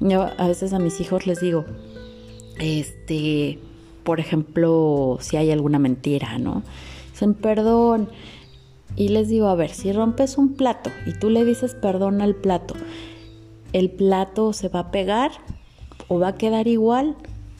Yo 0.00 0.28
a 0.36 0.48
veces 0.48 0.74
a 0.74 0.78
mis 0.78 1.00
hijos 1.00 1.26
les 1.26 1.40
digo, 1.40 1.64
este, 2.58 3.58
por 4.04 4.20
ejemplo, 4.20 5.16
si 5.22 5.38
hay 5.38 5.50
alguna 5.50 5.78
mentira, 5.78 6.36
¿no? 6.36 6.62
Dicen, 7.12 7.32
perdón. 7.32 8.10
Y 8.96 9.08
les 9.08 9.30
digo, 9.30 9.48
a 9.48 9.54
ver, 9.54 9.70
si 9.70 9.92
rompes 9.92 10.36
un 10.36 10.56
plato 10.56 10.90
y 11.06 11.18
tú 11.18 11.30
le 11.30 11.46
dices 11.46 11.74
perdón 11.74 12.20
al 12.20 12.34
plato, 12.34 12.74
¿el 13.72 13.90
plato 13.90 14.52
se 14.52 14.68
va 14.68 14.80
a 14.80 14.90
pegar? 14.90 15.30
O 16.08 16.18
va 16.18 16.28
a 16.28 16.34
quedar 16.34 16.66
igual? 16.66 17.16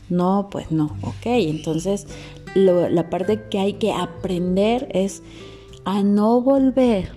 No, 0.09 0.49
pues 0.51 0.71
no, 0.71 0.97
ok. 1.03 1.27
Entonces, 1.27 2.07
la 2.55 3.11
parte 3.11 3.43
que 3.51 3.59
hay 3.59 3.75
que 3.75 3.93
aprender 3.93 4.89
es 4.93 5.23
a 5.85 6.03
no 6.03 6.41
volver 6.41 7.17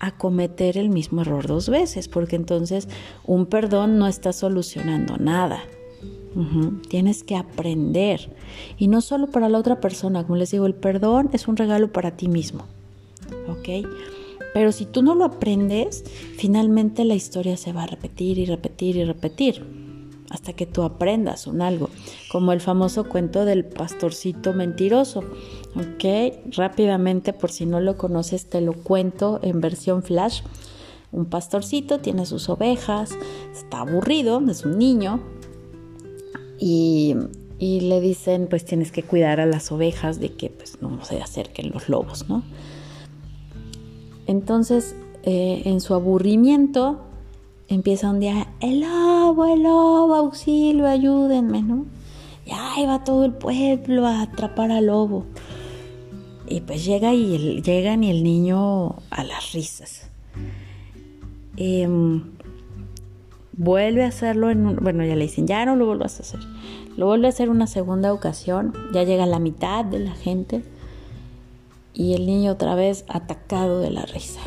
a 0.00 0.16
cometer 0.16 0.76
el 0.78 0.88
mismo 0.88 1.20
error 1.20 1.46
dos 1.46 1.68
veces, 1.68 2.08
porque 2.08 2.36
entonces 2.36 2.88
un 3.24 3.46
perdón 3.46 3.98
no 3.98 4.08
está 4.08 4.32
solucionando 4.32 5.16
nada. 5.18 5.60
Tienes 6.88 7.22
que 7.22 7.36
aprender. 7.36 8.34
Y 8.78 8.88
no 8.88 9.02
solo 9.02 9.26
para 9.26 9.50
la 9.50 9.58
otra 9.58 9.80
persona, 9.80 10.24
como 10.24 10.36
les 10.36 10.50
digo, 10.50 10.66
el 10.66 10.74
perdón 10.74 11.30
es 11.32 11.46
un 11.46 11.56
regalo 11.56 11.92
para 11.92 12.16
ti 12.16 12.26
mismo. 12.26 12.64
¿Ok? 13.48 13.86
Pero 14.54 14.72
si 14.72 14.86
tú 14.86 15.02
no 15.02 15.14
lo 15.14 15.24
aprendes, 15.24 16.04
finalmente 16.36 17.04
la 17.04 17.14
historia 17.14 17.56
se 17.56 17.72
va 17.72 17.84
a 17.84 17.86
repetir 17.86 18.38
y 18.38 18.46
repetir 18.46 18.96
y 18.96 19.04
repetir 19.04 19.81
hasta 20.32 20.54
que 20.54 20.64
tú 20.64 20.82
aprendas 20.82 21.46
un 21.46 21.60
algo, 21.60 21.90
como 22.30 22.52
el 22.52 22.60
famoso 22.60 23.04
cuento 23.04 23.44
del 23.44 23.66
pastorcito 23.66 24.54
mentiroso. 24.54 25.20
Ok, 25.76 26.54
rápidamente, 26.56 27.34
por 27.34 27.52
si 27.52 27.66
no 27.66 27.80
lo 27.80 27.98
conoces, 27.98 28.46
te 28.46 28.62
lo 28.62 28.72
cuento 28.72 29.40
en 29.42 29.60
versión 29.60 30.02
flash. 30.02 30.40
Un 31.12 31.26
pastorcito 31.26 31.98
tiene 31.98 32.24
sus 32.24 32.48
ovejas, 32.48 33.10
está 33.52 33.80
aburrido, 33.80 34.42
es 34.48 34.64
un 34.64 34.78
niño, 34.78 35.20
y, 36.58 37.14
le 37.60 38.00
dicen, 38.00 38.46
pues 38.48 38.64
tienes 38.64 38.90
que 38.90 39.02
cuidar 39.02 39.38
a 39.38 39.46
las 39.46 39.70
ovejas 39.70 40.18
de 40.18 40.32
que 40.32 40.48
pues, 40.48 40.80
no 40.80 41.04
se 41.04 41.20
acerquen 41.20 41.70
los 41.70 41.90
lobos, 41.90 42.28
¿no? 42.28 42.42
Entonces, 44.26 44.96
eh, 45.24 45.62
en 45.66 45.80
su 45.80 45.92
aburrimiento, 45.92 47.00
empieza 47.74 48.10
un 48.10 48.20
día, 48.20 48.48
el 48.60 48.80
lobo, 48.80 49.46
el 49.46 49.62
lobo, 49.62 50.14
auxilio, 50.14 50.86
ayúdenme, 50.86 51.62
¿no? 51.62 51.86
Y 52.44 52.50
ahí 52.52 52.86
va 52.86 53.04
todo 53.04 53.24
el 53.24 53.32
pueblo 53.32 54.06
a 54.06 54.22
atrapar 54.22 54.70
al 54.72 54.86
lobo. 54.86 55.26
Y 56.46 56.60
pues 56.60 56.84
llega 56.84 57.14
y 57.14 57.62
llegan 57.62 58.04
y 58.04 58.10
el 58.10 58.22
niño 58.22 58.96
a 59.10 59.24
las 59.24 59.52
risas. 59.52 60.08
Em, 61.56 62.22
vuelve 63.52 64.04
a 64.04 64.08
hacerlo 64.08 64.50
en 64.50 64.76
bueno 64.76 65.04
ya 65.04 65.14
le 65.14 65.24
dicen 65.24 65.46
ya 65.46 65.66
no 65.66 65.76
lo 65.76 65.84
vuelvas 65.86 66.18
a 66.18 66.22
hacer 66.22 66.40
lo 66.96 67.06
vuelve 67.06 67.26
a 67.26 67.28
hacer 67.28 67.50
una 67.50 67.66
segunda 67.66 68.12
ocasión 68.12 68.72
ya 68.94 69.02
llega 69.02 69.26
la 69.26 69.38
mitad 69.38 69.84
de 69.84 69.98
la 69.98 70.12
gente 70.12 70.64
y 71.92 72.14
el 72.14 72.26
niño 72.26 72.52
otra 72.52 72.74
vez 72.74 73.04
atacado 73.08 73.80
de 73.80 73.90
la 73.90 74.06
risa 74.06 74.40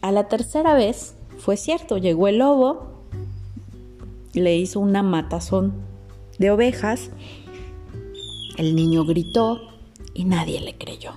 a 0.00 0.12
la 0.12 0.28
tercera 0.28 0.74
vez 0.74 1.14
fue 1.40 1.56
cierto, 1.56 1.98
llegó 1.98 2.28
el 2.28 2.38
lobo, 2.38 3.04
le 4.34 4.56
hizo 4.56 4.78
una 4.78 5.02
matazón 5.02 5.72
de 6.38 6.50
ovejas, 6.50 7.10
el 8.56 8.76
niño 8.76 9.04
gritó 9.04 9.60
y 10.14 10.24
nadie 10.24 10.60
le 10.60 10.76
creyó. 10.76 11.12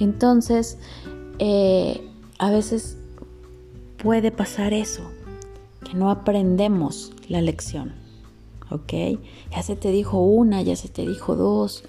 Entonces, 0.00 0.78
eh, 1.38 2.06
a 2.38 2.50
veces 2.50 2.98
puede 3.96 4.32
pasar 4.32 4.72
eso, 4.72 5.02
que 5.84 5.94
no 5.94 6.10
aprendemos 6.10 7.12
la 7.28 7.40
lección, 7.40 7.94
¿ok? 8.70 9.20
Ya 9.52 9.62
se 9.62 9.76
te 9.76 9.92
dijo 9.92 10.20
una, 10.20 10.60
ya 10.62 10.74
se 10.74 10.88
te 10.88 11.06
dijo 11.06 11.36
dos, 11.36 11.84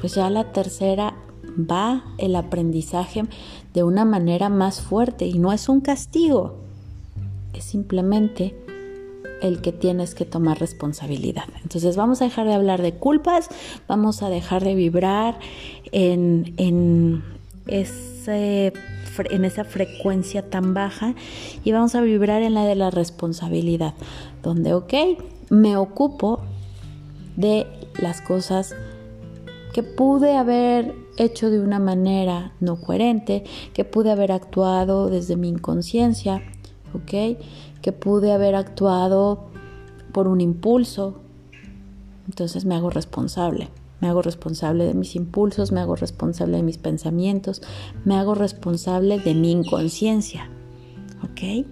pues 0.00 0.16
ya 0.16 0.28
la 0.30 0.52
tercera 0.52 1.16
va 1.58 2.04
el 2.18 2.36
aprendizaje 2.36 3.24
de 3.74 3.82
una 3.82 4.04
manera 4.04 4.48
más 4.48 4.80
fuerte 4.80 5.26
y 5.26 5.38
no 5.38 5.52
es 5.52 5.68
un 5.68 5.80
castigo, 5.80 6.56
es 7.52 7.64
simplemente 7.64 8.54
el 9.42 9.60
que 9.60 9.72
tienes 9.72 10.14
que 10.14 10.24
tomar 10.24 10.58
responsabilidad. 10.58 11.44
Entonces 11.62 11.96
vamos 11.96 12.22
a 12.22 12.24
dejar 12.24 12.46
de 12.46 12.54
hablar 12.54 12.82
de 12.82 12.94
culpas, 12.94 13.48
vamos 13.86 14.22
a 14.22 14.28
dejar 14.28 14.64
de 14.64 14.74
vibrar 14.74 15.38
en, 15.92 16.54
en, 16.56 17.22
ese, 17.66 18.72
en 19.30 19.44
esa 19.44 19.64
frecuencia 19.64 20.48
tan 20.48 20.74
baja 20.74 21.14
y 21.64 21.72
vamos 21.72 21.94
a 21.94 22.00
vibrar 22.00 22.42
en 22.42 22.54
la 22.54 22.64
de 22.64 22.74
la 22.74 22.90
responsabilidad, 22.90 23.94
donde, 24.42 24.74
ok, 24.74 24.94
me 25.50 25.76
ocupo 25.76 26.40
de 27.36 27.66
las 27.98 28.20
cosas 28.20 28.74
que 29.74 29.82
pude 29.82 30.36
haber 30.36 31.05
hecho 31.16 31.50
de 31.50 31.60
una 31.60 31.78
manera 31.78 32.52
no 32.60 32.80
coherente, 32.80 33.44
que 33.72 33.84
pude 33.84 34.10
haber 34.10 34.32
actuado 34.32 35.08
desde 35.08 35.36
mi 35.36 35.48
inconsciencia, 35.48 36.42
¿ok? 36.94 37.38
Que 37.82 37.92
pude 37.92 38.32
haber 38.32 38.54
actuado 38.54 39.46
por 40.12 40.28
un 40.28 40.40
impulso. 40.40 41.20
Entonces 42.26 42.64
me 42.64 42.74
hago 42.74 42.90
responsable. 42.90 43.68
Me 44.00 44.08
hago 44.08 44.20
responsable 44.20 44.84
de 44.84 44.94
mis 44.94 45.16
impulsos, 45.16 45.72
me 45.72 45.80
hago 45.80 45.96
responsable 45.96 46.58
de 46.58 46.62
mis 46.62 46.76
pensamientos, 46.76 47.62
me 48.04 48.16
hago 48.16 48.34
responsable 48.34 49.18
de 49.18 49.34
mi 49.34 49.52
inconsciencia. 49.52 50.50
¿Ok? 51.22 51.66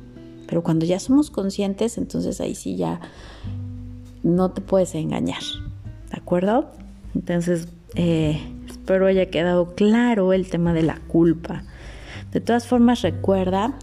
Pero 0.47 0.63
cuando 0.63 0.87
ya 0.87 0.99
somos 1.01 1.31
conscientes, 1.31 1.99
entonces 1.99 2.41
ahí 2.41 2.55
sí 2.55 2.77
ya 2.77 3.01
no 4.23 4.53
te 4.53 4.63
puedes 4.63 4.95
engañar. 4.95 5.43
¿De 6.11 6.17
acuerdo? 6.17 6.71
Entonces, 7.15 7.69
eh, 7.95 8.41
espero 8.85 9.07
haya 9.07 9.31
quedado 9.31 9.75
claro 9.75 10.35
el 10.35 10.51
tema 10.51 10.75
de 10.75 10.83
la 10.83 11.01
culpa. 11.09 11.65
De 12.33 12.43
todas 12.43 12.67
formas, 12.67 13.01
recuerda 13.01 13.79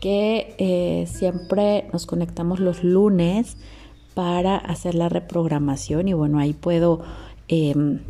que 0.00 0.54
eh, 0.56 1.06
siempre 1.06 1.86
nos 1.92 2.06
conectamos 2.06 2.58
los 2.58 2.82
lunes 2.82 3.58
para 4.14 4.56
hacer 4.56 4.94
la 4.94 5.10
reprogramación 5.10 6.08
y 6.08 6.14
bueno, 6.14 6.38
ahí 6.38 6.54
puedo... 6.54 7.02
Em, 7.48 8.00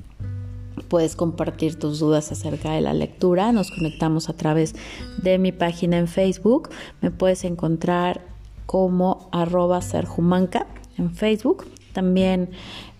puedes 0.88 1.16
compartir 1.16 1.76
tus 1.76 1.98
dudas 1.98 2.30
acerca 2.30 2.70
de 2.70 2.82
la 2.82 2.94
lectura. 2.94 3.50
Nos 3.50 3.72
conectamos 3.72 4.28
a 4.28 4.32
través 4.34 4.76
de 5.20 5.38
mi 5.38 5.50
página 5.50 5.98
en 5.98 6.06
Facebook. 6.06 6.70
Me 7.00 7.10
puedes 7.10 7.42
encontrar 7.42 8.20
como 8.64 9.28
arroba 9.32 9.82
serjumanca 9.82 10.68
en 10.98 11.12
Facebook. 11.16 11.66
También 11.92 12.50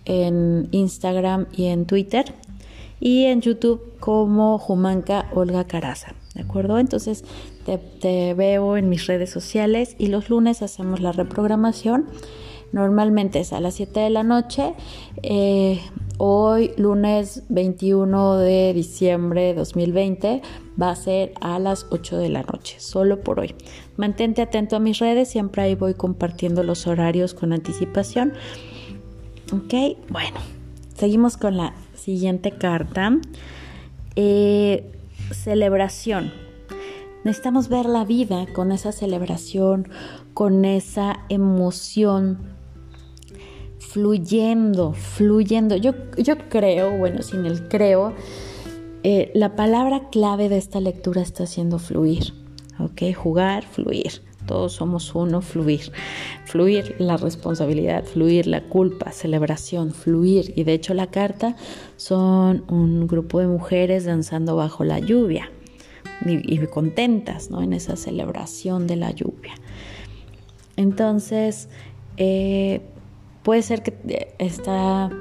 en 0.03 0.67
Instagram 0.71 1.47
y 1.53 1.67
en 1.67 1.85
Twitter 1.85 2.35
y 2.99 3.25
en 3.25 3.41
YouTube 3.41 3.81
como 3.99 4.57
Jumanca 4.57 5.29
Olga 5.33 5.65
Caraza. 5.65 6.13
¿De 6.35 6.41
acuerdo? 6.41 6.79
Entonces 6.79 7.23
te, 7.99 8.33
veo 8.33 8.77
en 8.77 8.89
mis 8.89 9.07
redes 9.07 9.29
sociales 9.29 9.95
y 9.97 10.07
los 10.07 10.29
lunes 10.29 10.61
hacemos 10.61 11.01
la 11.01 11.11
reprogramación. 11.11 12.07
Normalmente 12.71 13.39
es 13.39 13.51
a 13.51 13.59
las 13.59 13.75
7 13.75 13.99
de 13.99 14.09
la 14.09 14.23
noche. 14.23 14.73
Eh, 15.23 15.81
hoy, 16.17 16.71
lunes 16.77 17.43
21 17.49 18.37
de 18.37 18.73
diciembre 18.73 19.41
de 19.41 19.53
2020, 19.55 20.41
va 20.79 20.91
a 20.91 20.95
ser 20.95 21.33
a 21.41 21.57
las 21.57 21.87
8 21.89 22.17
de 22.17 22.29
la 22.29 22.43
noche, 22.43 22.79
solo 22.79 23.21
por 23.21 23.39
hoy. 23.39 23.55
Mantente 23.97 24.43
atento 24.43 24.75
a 24.75 24.79
mis 24.79 24.99
redes, 24.99 25.29
siempre 25.29 25.63
ahí 25.63 25.75
voy 25.75 25.95
compartiendo 25.95 26.63
los 26.63 26.85
horarios 26.85 27.33
con 27.33 27.53
anticipación. 27.53 28.33
Ok, 29.51 29.97
bueno, 30.09 30.39
seguimos 30.95 31.37
con 31.37 31.57
la 31.57 31.73
siguiente 31.99 32.51
carta. 32.51 33.17
Eh, 34.15 34.91
celebración. 35.31 36.31
Necesitamos 37.23 37.69
ver 37.69 37.85
la 37.85 38.05
vida 38.05 38.45
con 38.53 38.71
esa 38.71 38.91
celebración, 38.91 39.89
con 40.33 40.65
esa 40.65 41.19
emoción, 41.29 42.39
fluyendo, 43.77 44.93
fluyendo. 44.93 45.75
Yo, 45.75 45.93
yo 46.17 46.37
creo, 46.49 46.97
bueno, 46.97 47.21
sin 47.21 47.45
el 47.45 47.67
creo, 47.67 48.13
eh, 49.03 49.31
la 49.35 49.55
palabra 49.55 50.09
clave 50.09 50.49
de 50.49 50.57
esta 50.57 50.79
lectura 50.79 51.21
está 51.21 51.45
siendo 51.45 51.77
fluir. 51.77 52.33
¿Ok? 52.79 53.13
Jugar, 53.15 53.65
fluir 53.65 54.28
todos 54.49 54.73
somos 54.73 55.13
uno, 55.13 55.41
fluir. 55.41 55.91
Fluir 56.45 56.95
la 56.97 57.17
responsabilidad, 57.17 58.03
fluir 58.03 58.47
la 58.47 58.63
culpa, 58.63 59.11
celebración, 59.11 59.93
fluir. 59.93 60.53
Y 60.55 60.63
de 60.63 60.73
hecho 60.73 60.95
la 60.95 61.05
carta 61.05 61.55
son 61.97 62.63
un 62.67 63.05
grupo 63.05 63.39
de 63.41 63.45
mujeres 63.45 64.05
danzando 64.05 64.55
bajo 64.55 64.83
la 64.83 64.97
lluvia 64.97 65.51
y, 66.25 66.57
contentas 66.65 67.51
¿no? 67.51 67.61
en 67.61 67.73
esa 67.73 67.95
celebración 67.95 68.87
de 68.87 68.95
la 68.95 69.11
lluvia. 69.11 69.53
Entonces, 70.77 71.69
eh, 72.17 72.81
puede 73.43 73.61
ser 73.61 73.83
que 73.83 73.93
eh, 74.07 74.33
está 74.39 75.11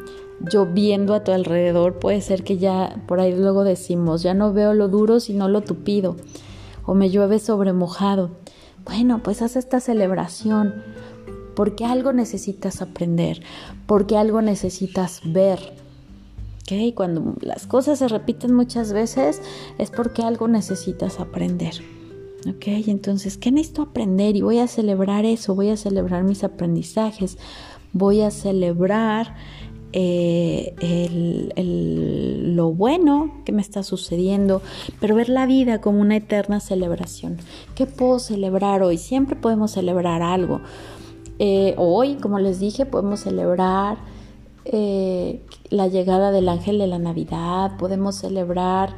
lloviendo 0.41 1.13
a 1.13 1.23
tu 1.23 1.33
alrededor, 1.33 1.99
puede 1.99 2.23
ser 2.23 2.45
que 2.45 2.57
ya 2.57 3.03
por 3.07 3.21
ahí 3.21 3.37
luego 3.37 3.63
decimos, 3.63 4.23
ya 4.23 4.33
no 4.33 4.55
veo 4.55 4.73
lo 4.73 4.89
duro 4.89 5.21
sino 5.21 5.51
lo 5.51 5.61
tupido, 5.61 6.17
o 6.87 6.95
me 6.95 7.11
llueve 7.11 7.41
sobre 7.41 7.75
mojado. 7.75 8.31
Bueno, 8.89 9.23
pues 9.23 9.43
haz 9.43 9.57
esta 9.57 9.81
celebración 9.81 10.83
porque 11.55 11.85
algo 11.85 12.15
necesitas 12.15 12.81
aprender, 12.81 13.43
porque 13.87 14.17
algo 14.17 14.41
necesitas 14.41 15.21
ver. 15.25 15.59
¿Okay? 16.63 16.95
Cuando 16.95 17.35
las 17.43 17.67
cosas 17.67 17.99
se 17.99 18.09
repiten 18.09 18.55
muchas 18.55 18.93
veces 18.95 19.43
es 19.77 19.91
porque 19.91 20.23
algo 20.23 20.49
necesitas 20.49 21.21
aprender. 21.21 21.75
¿Ok? 22.49 22.67
Entonces, 22.87 23.37
¿qué 23.37 23.53
necesito 23.53 23.83
aprender? 23.83 24.37
Y 24.37 24.41
voy 24.41 24.59
a 24.59 24.69
celebrar 24.69 25.27
eso, 25.27 25.55
voy 25.55 25.69
a 25.69 25.77
celebrar 25.77 26.25
mis 26.25 26.43
aprendizajes, 26.43 27.37
voy 27.93 28.23
a 28.23 28.31
celebrar 28.31 29.35
eh, 29.93 30.75
lo 32.45 32.73
bueno 32.73 33.33
que 33.45 33.53
me 33.53 33.63
está 33.63 33.83
sucediendo, 33.83 34.61
pero 35.01 35.15
ver 35.15 35.29
la 35.29 35.47
vida 35.47 35.81
como 35.81 36.01
una 36.01 36.17
eterna 36.17 36.61
celebración. 36.61 37.39
¿Qué 37.75 37.87
puedo 37.87 38.19
celebrar 38.19 38.83
hoy? 38.83 38.99
Siempre 38.99 39.37
podemos 39.37 39.71
celebrar 39.73 40.23
algo. 40.23 40.61
Eh, 41.39 41.75
hoy, 41.79 42.17
como 42.17 42.39
les 42.39 42.61
dije, 42.61 42.85
podemos 42.85 43.21
celebrar 43.21 43.99
eh, 44.65 45.43
la 45.71 45.89
llegada 45.89 46.33
del 46.33 46.49
ángel 46.49 46.79
de 46.79 46.87
la 46.87 46.99
Navidad, 46.99 47.77
podemos 47.79 48.17
celebrar 48.17 48.95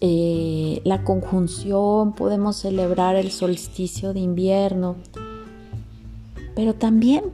la 0.00 1.02
conjunción, 1.02 2.12
podemos 2.12 2.56
celebrar 2.56 3.16
el 3.16 3.30
solsticio 3.30 4.12
de 4.12 4.20
invierno, 4.20 4.96
pero 6.54 6.74
también 6.74 7.24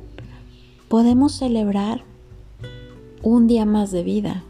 podemos 0.89 1.33
celebrar 1.33 2.05
un 3.23 3.47
día 3.47 3.67
más 3.67 3.91
de 3.91 4.03
vida. 4.03 4.45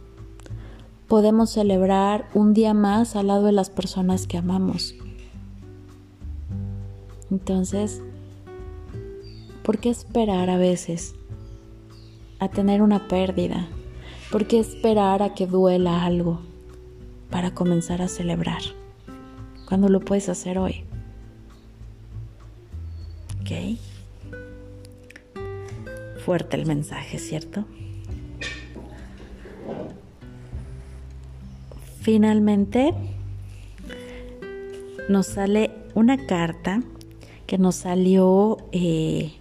Podemos 1.08 1.50
celebrar 1.50 2.28
un 2.34 2.54
día 2.54 2.72
más 2.72 3.16
al 3.16 3.26
lado 3.26 3.46
de 3.46 3.52
las 3.52 3.68
personas 3.68 4.26
que 4.26 4.38
amamos. 4.38 4.94
Entonces, 7.30 8.00
¿por 9.64 9.78
qué 9.78 9.90
esperar 9.90 10.50
a 10.50 10.56
veces 10.56 11.14
a 12.38 12.48
tener 12.48 12.82
una 12.82 13.08
pérdida? 13.08 13.68
¿Por 14.30 14.46
qué 14.46 14.60
esperar 14.60 15.22
a 15.22 15.34
que 15.34 15.46
duela 15.46 16.04
algo 16.04 16.40
para 17.30 17.54
comenzar 17.54 18.02
a 18.02 18.08
celebrar? 18.08 18.62
Cuando 19.68 19.88
lo 19.88 20.00
puedes 20.00 20.28
hacer 20.28 20.58
hoy. 20.58 20.84
¿Ok? 23.40 23.78
Fuerte 26.24 26.56
el 26.56 26.66
mensaje, 26.66 27.18
¿cierto? 27.18 27.64
Finalmente 32.00 32.94
nos 35.08 35.26
sale 35.26 35.70
una 35.94 36.26
carta 36.26 36.82
que 37.46 37.58
nos 37.58 37.74
salió 37.76 38.58
eh, 38.72 39.32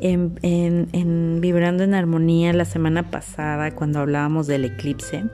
en, 0.00 1.40
Vibrando 1.40 1.82
en 1.82 1.94
Armonía 1.94 2.52
la 2.52 2.64
semana 2.64 3.10
pasada 3.10 3.74
cuando 3.74 3.98
hablábamos 3.98 4.46
del 4.46 4.64
eclipse. 4.64 5.24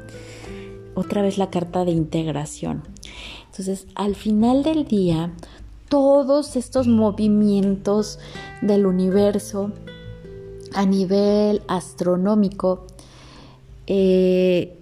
Otra 0.94 1.22
vez 1.22 1.38
la 1.38 1.51
carta 1.51 1.85
de 1.85 1.92
integración. 1.92 2.83
Entonces, 3.46 3.87
al 3.94 4.16
final 4.16 4.62
del 4.62 4.87
día, 4.87 5.31
todos 5.88 6.57
estos 6.57 6.88
movimientos 6.88 8.18
del 8.61 8.87
universo 8.87 9.72
a 10.75 10.85
nivel 10.85 11.62
astronómico 11.68 12.87
eh, 13.87 14.79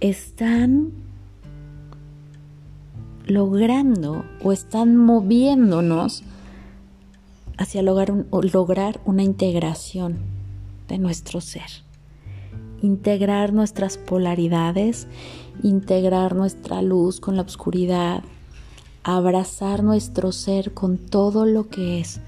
están 0.00 0.92
logrando 3.26 4.24
o 4.42 4.52
están 4.52 4.96
moviéndonos 4.96 6.22
hacia 7.56 7.82
lograr, 7.82 8.12
lograr 8.52 9.00
una 9.04 9.22
integración 9.22 10.18
de 10.88 10.98
nuestro 10.98 11.40
ser. 11.40 11.84
Integrar 12.82 13.54
nuestras 13.54 13.96
polaridades, 13.96 15.06
integrar 15.62 16.34
nuestra 16.34 16.82
luz 16.82 17.20
con 17.20 17.36
la 17.36 17.42
oscuridad, 17.42 18.22
abrazar 19.04 19.82
nuestro 19.82 20.32
ser 20.32 20.74
con 20.74 20.98
todo 20.98 21.46
lo 21.46 21.68
que 21.68 22.00
es, 22.00 22.20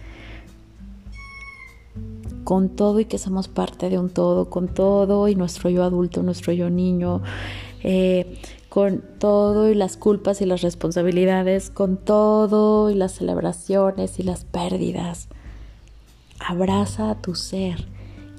con 2.46 2.68
todo 2.68 3.00
y 3.00 3.06
que 3.06 3.18
somos 3.18 3.48
parte 3.48 3.90
de 3.90 3.98
un 3.98 4.08
todo, 4.08 4.48
con 4.50 4.68
todo 4.68 5.26
y 5.26 5.34
nuestro 5.34 5.68
yo 5.68 5.82
adulto, 5.82 6.22
nuestro 6.22 6.52
yo 6.52 6.70
niño, 6.70 7.20
eh, 7.82 8.38
con 8.68 9.02
todo 9.18 9.68
y 9.68 9.74
las 9.74 9.96
culpas 9.96 10.40
y 10.40 10.46
las 10.46 10.62
responsabilidades, 10.62 11.70
con 11.70 11.96
todo 11.96 12.88
y 12.88 12.94
las 12.94 13.14
celebraciones 13.14 14.20
y 14.20 14.22
las 14.22 14.44
pérdidas. 14.44 15.26
Abraza 16.38 17.10
a 17.10 17.20
tu 17.20 17.34
ser, 17.34 17.84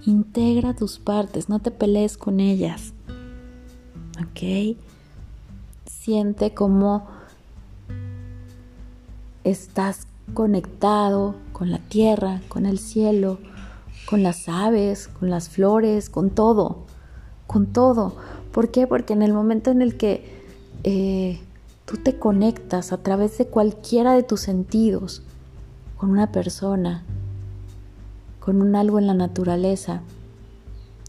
integra 0.06 0.74
tus 0.74 1.00
partes, 1.00 1.50
no 1.50 1.60
te 1.60 1.72
pelees 1.72 2.18
con 2.18 2.40
ellas. 2.40 2.94
¿Ok? 4.22 4.78
Siente 5.86 6.54
cómo 6.54 7.10
estás 9.44 10.08
conectado 10.34 11.36
con 11.52 11.72
la 11.72 11.80
tierra, 11.80 12.40
con 12.48 12.66
el 12.66 12.80
cielo, 12.80 13.40
con 14.08 14.24
las 14.24 14.48
aves, 14.48 15.10
con 15.10 15.30
las 15.30 15.50
flores, 15.50 16.10
con 16.10 16.30
todo, 16.30 16.86
con 17.46 17.68
todo. 17.68 18.16
¿Por 18.54 18.72
qué? 18.72 18.88
Porque 18.88 19.14
en 19.14 19.22
el 19.22 19.34
momento 19.34 19.70
en 19.70 19.82
el 19.82 19.98
que 19.98 20.24
eh, 20.84 21.42
tú 21.86 21.98
te 21.98 22.18
conectas 22.18 22.94
a 22.94 23.04
través 23.04 23.38
de 23.38 23.48
cualquiera 23.48 24.14
de 24.14 24.24
tus 24.24 24.40
sentidos 24.40 25.24
con 25.98 26.10
una 26.10 26.32
persona, 26.32 27.04
con 28.40 28.62
un 28.62 28.76
algo 28.78 28.98
en 28.98 29.08
la 29.08 29.14
naturaleza, 29.14 30.02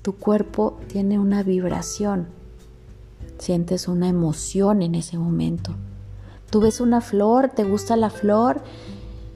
tu 0.03 0.17
cuerpo 0.17 0.79
tiene 0.89 1.21
una 1.21 1.45
vibración, 1.45 2.27
sientes 3.39 3.87
una 3.87 4.09
emoción 4.09 4.83
en 4.83 4.97
ese 4.97 5.19
momento. 5.19 5.77
Tú 6.51 6.61
ves 6.61 6.81
una 6.81 7.01
flor, 7.01 7.51
te 7.51 7.63
gusta 7.63 7.97
la 7.97 8.11
flor 8.11 8.61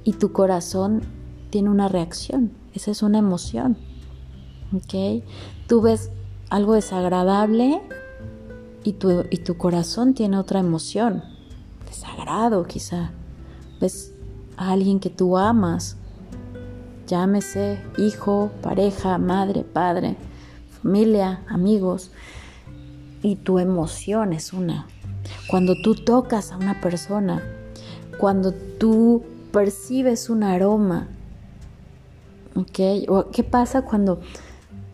y 0.03 0.14
tu 0.14 0.33
corazón 0.33 1.03
tiene 1.51 1.68
una 1.68 1.88
reacción, 1.88 2.51
esa 2.74 2.90
es 2.90 3.02
una 3.02 3.18
emoción. 3.18 3.76
¿Ok? 4.74 5.22
Tú 5.66 5.82
ves 5.82 6.11
algo 6.50 6.74
desagradable 6.74 7.80
y 8.85 8.94
tu, 8.94 9.24
y 9.30 9.38
tu 9.38 9.56
corazón 9.56 10.14
tiene 10.14 10.38
otra 10.38 10.61
emoción, 10.61 11.22
desagrado 11.87 12.64
quizá. 12.66 13.12
Ves 13.80 14.12
a 14.56 14.72
alguien 14.72 15.00
que 15.00 15.11
tú 15.11 15.37
amas, 15.37 15.96
llámese 17.06 17.80
hijo, 17.98 18.50
pareja, 18.62 19.18
madre, 19.18 19.64
padre, 19.64 20.16
familia, 20.82 21.42
amigos, 21.48 22.11
y 23.22 23.37
tu 23.37 23.58
emoción 23.58 24.32
es 24.32 24.52
una. 24.52 24.87
Cuando 25.48 25.74
tú 25.80 25.94
tocas 25.94 26.52
a 26.52 26.56
una 26.56 26.80
persona, 26.80 27.42
cuando 28.18 28.52
tú 28.52 29.22
percibes 29.52 30.30
un 30.30 30.42
aroma, 30.42 31.08
¿ok? 32.55 33.31
¿Qué 33.33 33.45
pasa 33.45 33.83
cuando 33.83 34.21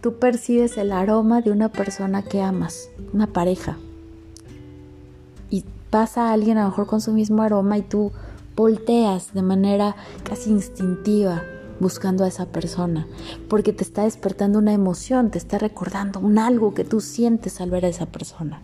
tú 0.01 0.18
percibes 0.18 0.77
el 0.77 0.92
aroma 0.92 1.40
de 1.40 1.51
una 1.51 1.71
persona 1.71 2.23
que 2.23 2.40
amas, 2.40 2.90
una 3.12 3.29
pareja? 3.29 3.77
Y 5.51 5.64
pasa 5.90 6.33
alguien 6.33 6.59
a 6.59 6.64
lo 6.64 6.68
mejor 6.68 6.87
con 6.87 7.01
su 7.01 7.12
mismo 7.12 7.42
aroma 7.42 7.79
y 7.79 7.83
tú 7.83 8.12
volteas 8.57 9.35
de 9.35 9.42
manera 9.42 9.97
casi 10.25 10.51
instintiva 10.51 11.42
buscando 11.81 12.25
a 12.25 12.29
esa 12.29 12.47
persona, 12.47 13.07
porque 13.49 13.73
te 13.73 13.85
está 13.85 14.03
despertando 14.03 14.59
una 14.59 14.73
emoción, 14.73 15.31
te 15.31 15.38
está 15.38 15.59
recordando 15.59 16.18
un 16.18 16.38
algo 16.38 16.75
que 16.75 16.85
tú 16.85 17.01
sientes 17.01 17.61
al 17.61 17.71
ver 17.71 17.85
a 17.85 17.88
esa 17.88 18.07
persona. 18.07 18.62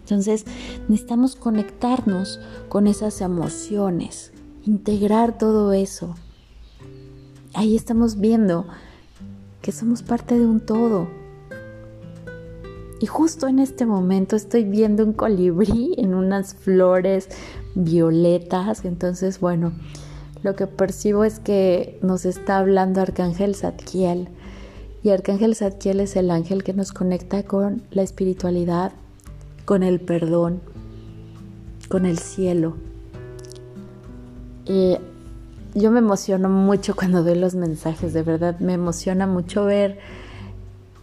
Entonces 0.00 0.44
necesitamos 0.88 1.36
conectarnos 1.36 2.40
con 2.68 2.86
esas 2.86 3.20
emociones, 3.20 4.32
integrar 4.64 5.38
todo 5.38 5.72
eso. 5.72 6.14
Ahí 7.56 7.74
estamos 7.74 8.20
viendo 8.20 8.66
que 9.62 9.72
somos 9.72 10.02
parte 10.02 10.38
de 10.38 10.44
un 10.44 10.60
todo. 10.60 11.08
Y 13.00 13.06
justo 13.06 13.48
en 13.48 13.60
este 13.60 13.86
momento 13.86 14.36
estoy 14.36 14.64
viendo 14.64 15.02
un 15.02 15.14
colibrí 15.14 15.94
en 15.96 16.12
unas 16.12 16.54
flores 16.54 17.30
violetas. 17.74 18.84
Entonces, 18.84 19.40
bueno, 19.40 19.72
lo 20.42 20.54
que 20.54 20.66
percibo 20.66 21.24
es 21.24 21.38
que 21.38 21.98
nos 22.02 22.26
está 22.26 22.58
hablando 22.58 23.00
Arcángel 23.00 23.54
Zadkiel. 23.54 24.28
Y 25.02 25.08
Arcángel 25.08 25.56
Zadkiel 25.56 26.00
es 26.00 26.14
el 26.16 26.30
ángel 26.30 26.62
que 26.62 26.74
nos 26.74 26.92
conecta 26.92 27.42
con 27.42 27.80
la 27.90 28.02
espiritualidad, 28.02 28.92
con 29.64 29.82
el 29.82 29.98
perdón, 29.98 30.60
con 31.88 32.04
el 32.04 32.18
cielo. 32.18 32.76
Y 34.66 34.98
yo 35.76 35.90
me 35.90 35.98
emociono 35.98 36.48
mucho 36.48 36.96
cuando 36.96 37.22
doy 37.22 37.36
los 37.36 37.54
mensajes, 37.54 38.12
de 38.12 38.22
verdad, 38.22 38.58
me 38.60 38.72
emociona 38.72 39.26
mucho 39.26 39.64
ver 39.64 39.98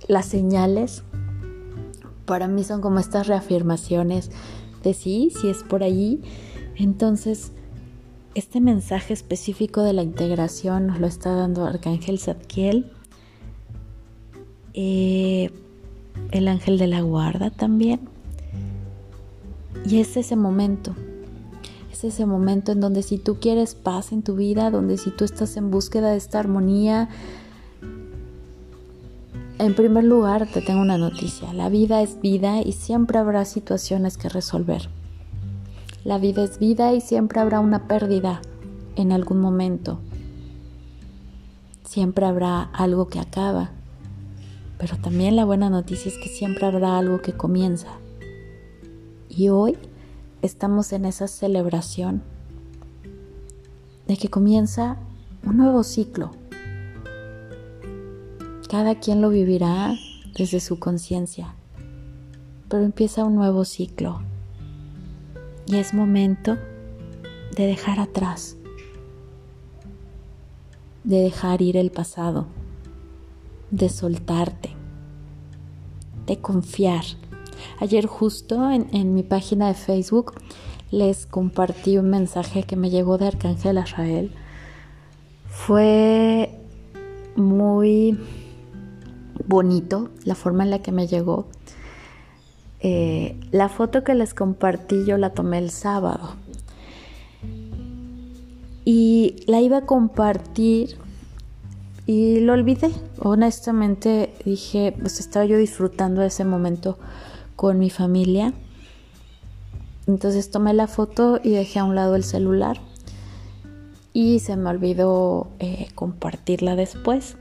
las 0.08 0.26
señales. 0.26 1.04
Para 2.26 2.48
mí 2.48 2.64
son 2.64 2.82
como 2.82 3.00
estas 3.00 3.28
reafirmaciones 3.28 4.32
de 4.84 4.94
sí, 4.94 5.32
si 5.40 5.50
es 5.50 5.64
por 5.64 5.84
allí. 5.84 6.22
Entonces, 6.76 7.52
este 8.34 8.62
mensaje 8.62 9.14
específico 9.14 9.84
de 9.84 9.94
la 9.94 10.02
integración 10.02 10.88
nos 10.88 11.00
lo 11.00 11.08
está 11.08 11.36
dando 11.36 11.66
Arcángel 11.66 12.18
Zadkiel, 12.20 12.92
eh, 14.74 15.52
el 16.32 16.48
ángel 16.48 16.80
de 16.80 16.88
la 16.88 17.02
guarda 17.02 17.52
también. 17.52 18.02
Y 19.86 20.00
es 20.00 20.18
ese 20.18 20.36
momento, 20.36 20.96
es 22.04 22.16
ese 22.16 22.26
momento 22.26 22.72
en 22.72 22.82
donde 22.82 23.02
si 23.02 23.18
tú 23.18 23.38
quieres 23.40 23.76
paz 23.76 24.12
en 24.12 24.24
tu 24.24 24.36
vida, 24.36 24.72
donde 24.72 24.98
si 24.98 25.10
tú 25.10 25.24
estás 25.24 25.56
en 25.56 25.72
búsqueda 25.72 26.12
de 26.12 26.18
esta 26.18 26.40
armonía, 26.40 27.10
en 29.60 29.76
primer 29.76 30.04
lugar 30.04 30.48
te 30.52 30.62
tengo 30.62 30.82
una 30.82 30.98
noticia, 30.98 31.54
la 31.54 31.70
vida 31.70 32.02
es 32.02 32.20
vida 32.20 32.62
y 32.62 32.74
siempre 32.74 33.20
habrá 33.20 33.46
situaciones 33.46 34.18
que 34.18 34.28
resolver. 34.28 34.90
La 36.04 36.18
vida 36.18 36.44
es 36.44 36.60
vida 36.60 36.94
y 36.94 37.00
siempre 37.00 37.40
habrá 37.40 37.62
una 37.62 37.88
pérdida 37.88 38.42
en 38.98 39.14
algún 39.14 39.40
momento. 39.40 40.00
Siempre 41.86 42.26
habrá 42.26 42.64
algo 42.64 43.08
que 43.08 43.20
acaba. 43.20 43.72
Pero 44.78 44.98
también 44.98 45.38
la 45.38 45.46
buena 45.46 45.70
noticia 45.70 46.12
es 46.12 46.18
que 46.18 46.28
siempre 46.28 46.66
habrá 46.66 46.98
algo 46.98 47.22
que 47.22 47.32
comienza. 47.32 47.88
Y 49.30 49.48
hoy 49.48 49.78
estamos 50.44 50.92
en 50.92 51.06
esa 51.06 51.30
celebración 51.30 52.22
de 54.08 54.18
que 54.18 54.28
comienza 54.28 54.98
un 55.46 55.56
nuevo 55.56 55.84
ciclo. 55.84 56.32
Cada 58.70 59.00
quien 59.00 59.22
lo 59.22 59.30
vivirá 59.30 59.96
desde 60.38 60.60
su 60.60 60.80
conciencia, 60.80 61.56
pero 62.68 62.84
empieza 62.84 63.24
un 63.24 63.36
nuevo 63.36 63.64
ciclo 63.64 64.22
y 65.66 65.78
es 65.78 65.94
momento 65.94 66.58
de 67.56 67.66
dejar 67.66 68.02
atrás, 68.02 68.58
de 71.06 71.22
dejar 71.22 71.62
ir 71.62 71.78
el 71.78 71.90
pasado, 71.90 72.48
de 73.72 73.88
soltarte, 73.88 74.72
de 76.28 76.40
confiar. 76.40 77.06
Ayer 77.80 78.06
justo 78.06 78.70
en, 78.72 79.14
mi 79.14 79.24
página 79.24 79.68
de 79.68 79.74
Facebook 79.74 80.34
les 80.92 81.26
compartí 81.26 81.98
un 81.98 82.10
mensaje 82.10 82.64
que 82.64 82.76
me 82.76 82.90
llegó 82.90 83.18
de 83.18 83.28
Arcángel 83.28 83.80
Israel. 83.84 84.32
Fue 85.48 86.58
muy 87.36 88.18
bonito 89.46 90.10
la 90.24 90.36
forma 90.36 90.64
en 90.64 90.70
la 90.70 90.80
que 90.80 90.92
me 90.92 91.08
llegó 91.08 91.48
eh, 92.80 93.40
la 93.52 93.70
foto 93.70 94.04
que 94.04 94.14
les 94.14 94.34
compartí 94.34 95.06
yo 95.06 95.18
la 95.18 95.30
tomé 95.30 95.58
el 95.58 95.70
sábado 95.72 96.36
y 98.86 99.38
la 99.48 99.62
iba 99.62 99.78
a 99.78 99.86
compartir 99.86 100.98
y 102.06 102.42
lo 102.42 102.54
olvidé. 102.54 102.92
Honestamente 103.20 104.34
dije, 104.44 104.94
pues 105.00 105.20
estaba 105.20 105.46
yo 105.46 105.58
disfrutando 105.58 106.22
de 106.22 106.28
ese 106.28 106.44
momento 106.44 106.98
con 107.56 107.80
mi 107.80 107.90
familia. 107.90 108.54
Entonces 110.08 110.52
tomé 110.52 110.74
la 110.74 110.88
foto 110.88 111.40
y 111.44 111.52
dejé 111.52 111.80
a 111.80 111.84
un 111.86 111.96
lado 111.96 112.16
el 112.16 112.24
celular 112.24 112.80
y 114.14 114.40
se 114.40 114.56
me 114.56 114.70
olvidó 114.70 115.48
eh, 115.60 115.88
compartirla 115.96 116.76
después. 116.76 117.36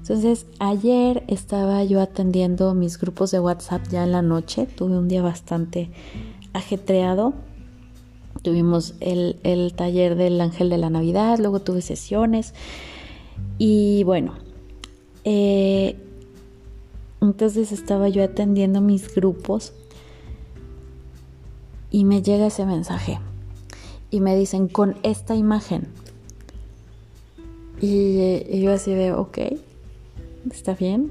Entonces, 0.00 0.46
ayer 0.58 1.24
estaba 1.28 1.82
yo 1.84 2.00
atendiendo 2.00 2.74
mis 2.74 2.98
grupos 2.98 3.30
de 3.30 3.40
WhatsApp 3.40 3.82
ya 3.90 4.04
en 4.04 4.12
la 4.12 4.22
noche. 4.22 4.66
Tuve 4.66 4.98
un 4.98 5.08
día 5.08 5.22
bastante 5.22 5.90
ajetreado. 6.52 7.32
Tuvimos 8.42 8.94
el, 9.00 9.72
taller 9.74 10.14
del 10.14 10.40
Ángel 10.40 10.68
de 10.68 10.76
la 10.76 10.90
Navidad, 10.90 11.38
luego 11.38 11.60
tuve 11.60 11.80
sesiones. 11.80 12.52
Y 13.56 14.04
bueno, 14.04 14.34
eh, 15.24 15.96
entonces 17.24 17.72
estaba 17.72 18.08
yo 18.08 18.22
atendiendo 18.22 18.80
mis 18.80 19.14
grupos 19.14 19.72
y 21.90 22.04
me 22.04 22.22
llega 22.22 22.46
ese 22.46 22.66
mensaje 22.66 23.18
y 24.10 24.20
me 24.20 24.36
dicen 24.36 24.68
con 24.68 24.96
esta 25.02 25.34
imagen. 25.34 25.88
Y, 27.80 28.60
yo 28.60 28.72
así 28.72 28.94
de, 28.94 29.12
ok, 29.12 29.38
¿Está 30.50 30.74
bien? 30.74 31.10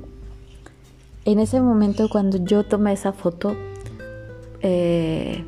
En 1.25 1.39
ese 1.39 1.59
momento 1.59 2.07
cuando 2.07 2.37
yo 2.37 2.63
tomé 2.65 2.93
esa 2.93 3.13
foto, 3.13 3.55
eh, 4.61 5.43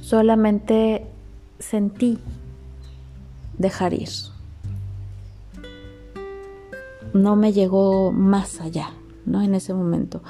solamente 0.00 1.06
sentí 1.58 2.18
dejar 3.58 3.94
ir. 3.94 4.08
No 7.12 7.34
me 7.34 7.52
llegó 7.52 8.12
más 8.12 8.60
allá, 8.60 8.90
¿no? 9.26 9.42
En 9.42 9.54
ese 9.54 9.74
momento. 9.74 10.22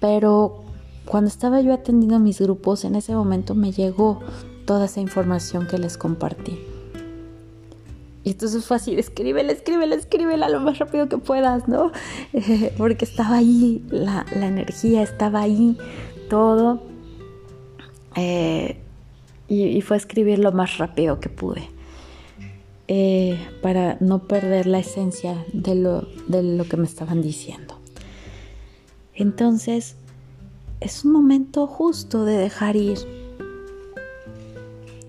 Pero 0.00 0.62
cuando 1.04 1.28
estaba 1.28 1.60
yo 1.60 1.72
atendiendo 1.72 2.18
mis 2.18 2.40
grupos, 2.40 2.84
en 2.84 2.94
ese 2.94 3.14
momento 3.14 3.54
me 3.54 3.72
llegó 3.72 4.20
toda 4.66 4.84
esa 4.84 5.00
información 5.00 5.66
que 5.66 5.78
les 5.78 5.96
compartí. 5.96 6.58
Y 8.24 8.32
entonces 8.32 8.66
fue 8.66 8.76
así, 8.76 8.94
escríbela, 8.94 9.52
escríbela, 9.52 9.94
escríbela 9.94 10.50
lo 10.50 10.60
más 10.60 10.78
rápido 10.78 11.08
que 11.08 11.16
puedas, 11.16 11.66
¿no? 11.66 11.92
porque 12.76 13.06
estaba 13.06 13.36
ahí, 13.38 13.82
la, 13.88 14.26
energía 14.30 15.02
estaba 15.02 15.40
ahí, 15.40 15.78
todo. 16.28 16.82
Eh, 18.16 18.76
y, 19.48 19.80
fue 19.80 19.96
escribir 19.96 20.40
lo 20.40 20.52
más 20.52 20.76
rápido 20.76 21.20
que 21.20 21.30
pude. 21.30 21.70
Eh, 22.86 23.38
para 23.62 23.96
no 24.00 24.24
perder 24.24 24.66
la 24.66 24.80
esencia 24.80 25.46
de 25.54 25.74
lo, 25.74 26.06
de 26.26 26.42
lo 26.42 26.64
que 26.64 26.76
me 26.76 26.84
estaban 26.84 27.22
diciendo. 27.22 27.77
Entonces, 29.18 29.96
es 30.78 31.04
un 31.04 31.10
momento 31.10 31.66
justo 31.66 32.24
de 32.24 32.36
dejar 32.36 32.76
ir, 32.76 32.98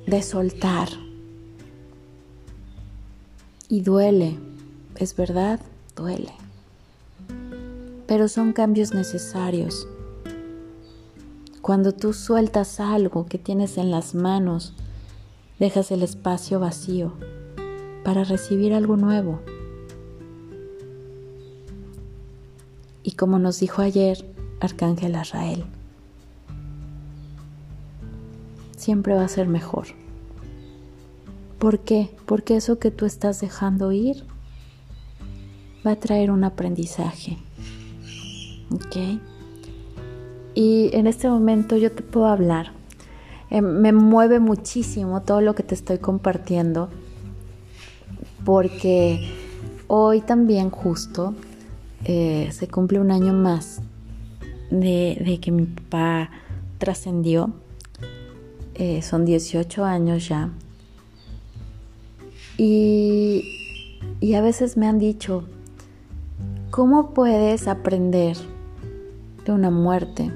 de 0.07 0.23
soltar. 0.23 0.89
Y 3.67 3.81
duele, 3.81 4.35
es 4.95 5.15
verdad, 5.15 5.59
duele. 5.95 6.33
Pero 8.07 8.27
son 8.27 8.51
cambios 8.51 8.95
necesarios. 8.95 9.87
Cuando 11.61 11.91
tú 11.91 12.13
sueltas 12.13 12.79
algo 12.79 13.27
que 13.27 13.37
tienes 13.37 13.77
en 13.77 13.91
las 13.91 14.15
manos, 14.15 14.73
dejas 15.59 15.91
el 15.91 16.01
espacio 16.01 16.59
vacío 16.59 17.13
para 18.03 18.23
recibir 18.23 18.73
algo 18.73 18.97
nuevo. 18.97 19.39
Y 23.03 23.11
como 23.13 23.39
nos 23.39 23.59
dijo 23.59 23.81
ayer 23.81 24.25
Arcángel 24.59 25.15
Azrael, 25.15 25.65
siempre 28.77 29.13
va 29.13 29.23
a 29.23 29.27
ser 29.27 29.47
mejor. 29.47 29.87
¿Por 31.57 31.79
qué? 31.79 32.09
Porque 32.25 32.55
eso 32.55 32.79
que 32.79 32.91
tú 32.91 33.05
estás 33.05 33.41
dejando 33.41 33.91
ir 33.91 34.23
va 35.85 35.91
a 35.91 35.95
traer 35.95 36.31
un 36.31 36.43
aprendizaje. 36.43 37.37
¿Ok? 38.73 39.21
Y 40.55 40.89
en 40.93 41.07
este 41.07 41.29
momento 41.29 41.77
yo 41.77 41.91
te 41.91 42.03
puedo 42.03 42.27
hablar. 42.27 42.71
Eh, 43.49 43.61
me 43.61 43.91
mueve 43.91 44.39
muchísimo 44.39 45.21
todo 45.21 45.41
lo 45.41 45.55
que 45.55 45.63
te 45.63 45.75
estoy 45.75 45.97
compartiendo 45.97 46.89
porque 48.45 49.29
hoy 49.87 50.21
también 50.21 50.69
justo 50.69 51.33
eh, 52.05 52.49
se 52.51 52.67
cumple 52.67 52.99
un 52.99 53.11
año 53.11 53.33
más 53.33 53.81
de, 54.71 55.39
que 55.41 55.51
mi 55.51 55.65
papá 55.65 56.29
trascendió. 56.77 57.51
Eh, 58.75 59.01
son 59.01 59.25
18 59.25 59.83
años 59.83 60.27
ya. 60.27 60.49
Y, 62.57 63.43
y 64.19 64.33
a 64.33 64.41
veces 64.41 64.77
me 64.77 64.87
han 64.87 64.99
dicho, 64.99 65.43
¿cómo 66.71 67.13
puedes 67.13 67.67
aprender 67.67 68.37
de 69.45 69.51
una 69.51 69.69
muerte? 69.69 70.31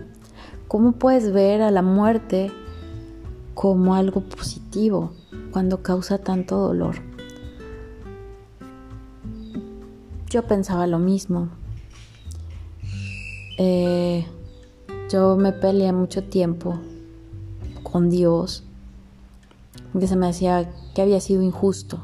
¿Cómo 0.68 0.94
puedes 0.94 1.32
ver 1.32 1.62
a 1.62 1.72
la 1.72 1.82
muerte 1.82 2.52
como 3.54 3.96
algo 3.96 4.22
positivo 4.22 5.14
cuando 5.52 5.84
causa 5.84 6.18
tanto 6.18 6.58
dolor? 6.58 7.13
Yo 10.34 10.42
pensaba 10.48 10.88
lo 10.88 10.98
mismo. 10.98 11.50
Eh, 13.60 14.26
yo 15.12 15.38
me 15.38 15.52
peleé 15.52 15.94
mucho 15.94 16.24
tiempo 16.24 16.80
con 17.84 18.10
Dios 18.10 18.64
porque 19.92 20.08
se 20.08 20.16
me 20.16 20.26
decía 20.26 20.74
que 20.96 21.04
había 21.04 21.20
sido 21.20 21.44
injusto 21.44 22.04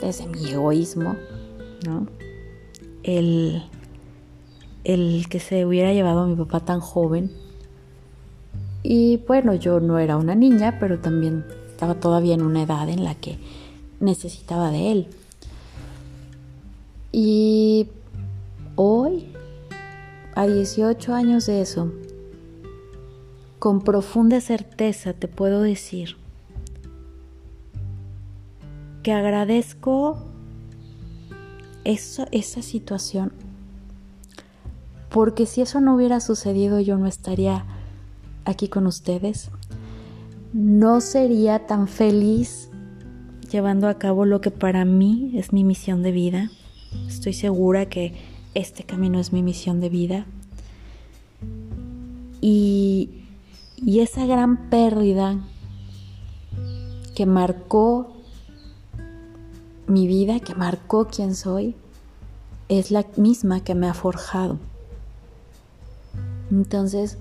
desde 0.00 0.26
mi 0.26 0.50
egoísmo, 0.50 1.14
¿no? 1.86 2.08
El, 3.04 3.62
el 4.82 5.28
que 5.28 5.38
se 5.38 5.64
hubiera 5.64 5.92
llevado 5.92 6.22
a 6.22 6.26
mi 6.26 6.34
papá 6.34 6.58
tan 6.58 6.80
joven. 6.80 7.30
Y 8.82 9.18
bueno, 9.28 9.54
yo 9.54 9.78
no 9.78 10.00
era 10.00 10.16
una 10.16 10.34
niña, 10.34 10.78
pero 10.80 10.98
también 10.98 11.44
estaba 11.70 11.94
todavía 11.94 12.34
en 12.34 12.42
una 12.42 12.64
edad 12.64 12.88
en 12.88 13.04
la 13.04 13.14
que 13.14 13.38
necesitaba 14.00 14.72
de 14.72 14.90
él. 14.90 15.08
A 20.42 20.46
18 20.48 21.14
años 21.14 21.46
de 21.46 21.60
eso, 21.60 21.92
con 23.60 23.80
profunda 23.80 24.40
certeza 24.40 25.12
te 25.12 25.28
puedo 25.28 25.62
decir 25.62 26.16
que 29.04 29.12
agradezco 29.12 30.18
esa 31.84 32.62
situación, 32.62 33.32
porque 35.10 35.46
si 35.46 35.60
eso 35.60 35.80
no 35.80 35.94
hubiera 35.94 36.18
sucedido 36.18 36.80
yo 36.80 36.98
no 36.98 37.06
estaría 37.06 37.64
aquí 38.44 38.66
con 38.66 38.88
ustedes, 38.88 39.48
no 40.52 41.00
sería 41.00 41.68
tan 41.68 41.86
feliz 41.86 42.68
llevando 43.48 43.86
a 43.86 43.94
cabo 43.94 44.24
lo 44.24 44.40
que 44.40 44.50
para 44.50 44.84
mí 44.84 45.34
es 45.36 45.52
mi 45.52 45.62
misión 45.62 46.02
de 46.02 46.10
vida. 46.10 46.50
Estoy 47.06 47.32
segura 47.32 47.86
que 47.86 48.31
este 48.54 48.84
camino 48.84 49.18
es 49.18 49.32
mi 49.32 49.42
misión 49.42 49.80
de 49.80 49.88
vida. 49.88 50.26
Y, 52.40 53.10
esa 53.84 54.26
gran 54.26 54.70
pérdida 54.70 55.40
que 57.14 57.26
marcó 57.26 58.12
mi 59.86 60.06
vida, 60.06 60.40
que 60.40 60.54
marcó 60.54 61.08
quién 61.08 61.34
soy, 61.34 61.74
es 62.68 62.90
la 62.90 63.04
misma 63.16 63.64
que 63.64 63.74
me 63.74 63.88
ha 63.88 63.94
forjado. 63.94 64.58
Entonces 66.50 67.18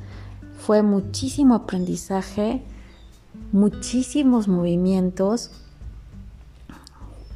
fue 0.60 0.84
muchísimo 0.84 1.56
aprendizaje, 1.56 2.63
muchísimos 3.52 4.48
movimientos, 4.48 5.52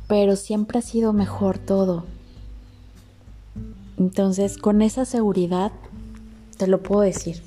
pero 0.08 0.36
siempre 0.36 0.80
ha 0.80 0.82
sido 0.84 1.14
mejor 1.14 1.58
todo. 1.58 2.06
Entonces, 3.98 4.58
con 4.58 4.82
esa 4.82 5.06
seguridad, 5.06 5.72
te 6.58 6.68
lo 6.68 6.82
puedo 6.82 7.02
decir. 7.02 7.42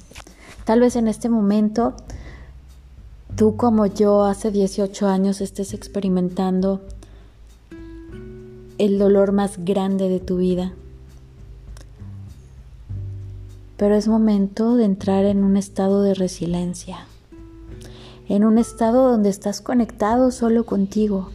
Tal 0.64 0.80
vez 0.80 0.96
en 0.96 1.08
este 1.08 1.28
momento, 1.28 1.94
tú 3.36 3.56
como 3.56 3.86
yo 3.86 4.24
hace 4.24 4.50
18 4.50 5.06
años 5.06 5.40
estés 5.40 5.74
experimentando 5.74 6.82
el 8.78 8.98
dolor 8.98 9.32
más 9.32 9.64
grande 9.64 10.08
de 10.08 10.20
tu 10.20 10.38
vida. 10.38 10.72
Pero 13.76 13.94
es 13.94 14.08
momento 14.08 14.76
de 14.76 14.84
entrar 14.84 15.24
en 15.24 15.44
un 15.44 15.56
estado 15.56 16.02
de 16.02 16.14
resiliencia, 16.14 17.06
en 18.28 18.44
un 18.44 18.58
estado 18.58 19.10
donde 19.10 19.28
estás 19.28 19.60
conectado 19.60 20.30
solo 20.30 20.64
contigo, 20.66 21.30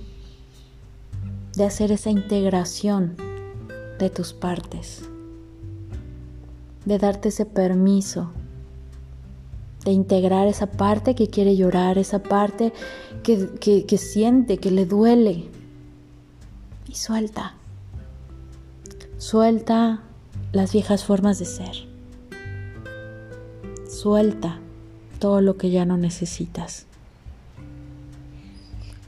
de 1.56 1.65
hacer 1.65 1.91
esa 1.91 2.10
integración 2.10 3.33
de 4.04 4.10
tus 4.10 4.34
partes, 4.34 5.04
de 6.86 6.98
darte 6.98 7.30
ese 7.30 7.46
permiso, 7.46 8.32
de 9.86 9.92
integrar 9.92 10.48
esa 10.48 10.68
parte 10.68 11.16
que 11.16 11.28
quiere 11.28 11.56
llorar, 11.56 11.98
esa 11.98 12.20
parte 12.20 12.74
que, 13.24 13.50
que 13.60 13.98
siente, 13.98 14.58
que 14.58 14.72
le 14.72 14.86
duele. 14.86 15.50
Y 16.88 16.96
suelta. 16.96 17.56
Suelta 19.18 20.04
las 20.52 20.74
viejas 20.74 21.06
formas 21.06 21.39
de 21.39 21.46
ser. 21.46 21.88
Suelta 23.89 24.60
todo 25.20 25.42
lo 25.42 25.58
que 25.58 25.72
ya 25.72 25.86
no 25.86 25.98
necesitas. 25.98 26.86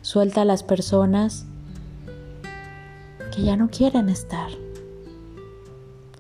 Suelta 0.01 0.41
a 0.41 0.45
las 0.45 0.63
personas 0.63 1.45
que 3.36 3.43
ya 3.43 3.58
no 3.58 3.69
quieren 3.69 4.08
estar. 4.10 4.64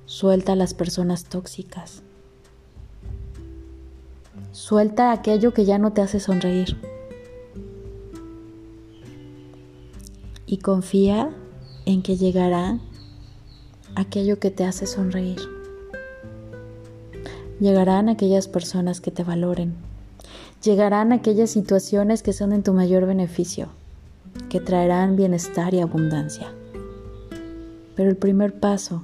Suelta 0.07 0.53
a 0.53 0.55
las 0.55 0.75
personas 0.75 1.23
tóxicas. 1.23 2.03
Suelta 4.51 5.11
aquello 5.11 5.51
que 5.51 5.65
ya 5.65 5.79
no 5.79 5.93
te 5.93 6.01
hace 6.01 6.19
sonreír. 6.19 6.77
Y 10.45 10.57
confía 10.57 11.35
en 11.87 12.03
que 12.03 12.17
llegará 12.17 12.77
aquello 13.95 14.37
que 14.37 14.51
te 14.51 14.63
hace 14.63 14.85
sonreír. 14.85 15.39
Llegarán 17.59 18.07
aquellas 18.07 18.47
personas 18.47 19.01
que 19.01 19.09
te 19.09 19.23
valoren. 19.23 19.73
Llegarán 20.63 21.13
aquellas 21.13 21.49
situaciones 21.49 22.21
que 22.21 22.31
son 22.31 22.53
en 22.53 22.61
tu 22.61 22.73
mayor 22.73 23.07
beneficio, 23.07 23.69
que 24.49 24.59
traerán 24.59 25.15
bienestar 25.15 25.73
y 25.73 25.79
abundancia. 25.79 26.53
Pero 27.95 28.11
el 28.11 28.17
primer 28.17 28.59
paso 28.59 29.01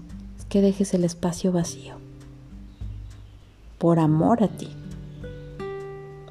que 0.52 0.62
dejes 0.62 0.94
el 0.94 1.06
espacio 1.06 1.54
vacío. 1.54 1.94
Por 3.78 4.00
amor 4.00 4.44
a 4.44 4.50
ti. 4.50 4.68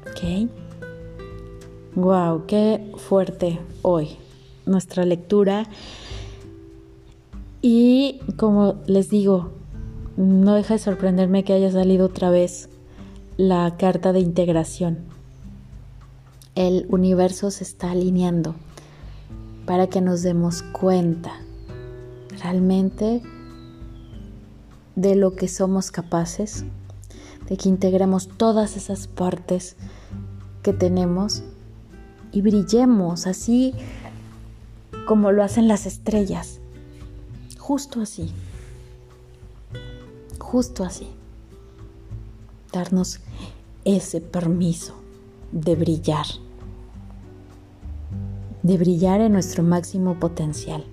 ¿Ok? 0.01 0.47
Wow, 1.95 2.45
qué 2.45 2.93
fuerte 2.97 3.59
hoy 3.81 4.09
nuestra 4.67 5.05
lectura. 5.05 5.65
Y 7.63 8.19
como 8.37 8.75
les 8.85 9.09
digo, 9.09 9.53
no 10.17 10.53
deja 10.53 10.75
de 10.75 10.79
sorprenderme 10.79 11.43
que 11.43 11.53
haya 11.53 11.71
salido 11.71 12.05
otra 12.05 12.29
vez 12.29 12.69
la 13.37 13.75
carta 13.75 14.13
de 14.13 14.19
integración. 14.19 14.99
El 16.53 16.85
universo 16.89 17.49
se 17.49 17.63
está 17.63 17.89
alineando 17.89 18.53
para 19.65 19.87
que 19.87 19.99
nos 19.99 20.21
demos 20.21 20.61
cuenta 20.61 21.31
realmente 22.39 23.23
de 24.95 25.15
lo 25.15 25.35
que 25.35 25.47
somos 25.47 25.91
capaces, 25.91 26.65
de 27.47 27.57
que 27.57 27.69
integremos 27.69 28.27
todas 28.27 28.77
esas 28.77 29.07
partes 29.07 29.75
que 30.63 30.73
tenemos 30.73 31.43
y 32.31 32.41
brillemos 32.41 33.27
así 33.27 33.73
como 35.05 35.31
lo 35.31 35.43
hacen 35.43 35.67
las 35.67 35.85
estrellas, 35.85 36.59
justo 37.57 38.01
así, 38.01 38.31
justo 40.39 40.83
así, 40.83 41.07
darnos 42.71 43.19
ese 43.83 44.21
permiso 44.21 44.95
de 45.51 45.75
brillar, 45.75 46.25
de 48.63 48.77
brillar 48.77 49.21
en 49.21 49.33
nuestro 49.33 49.63
máximo 49.63 50.19
potencial. 50.19 50.85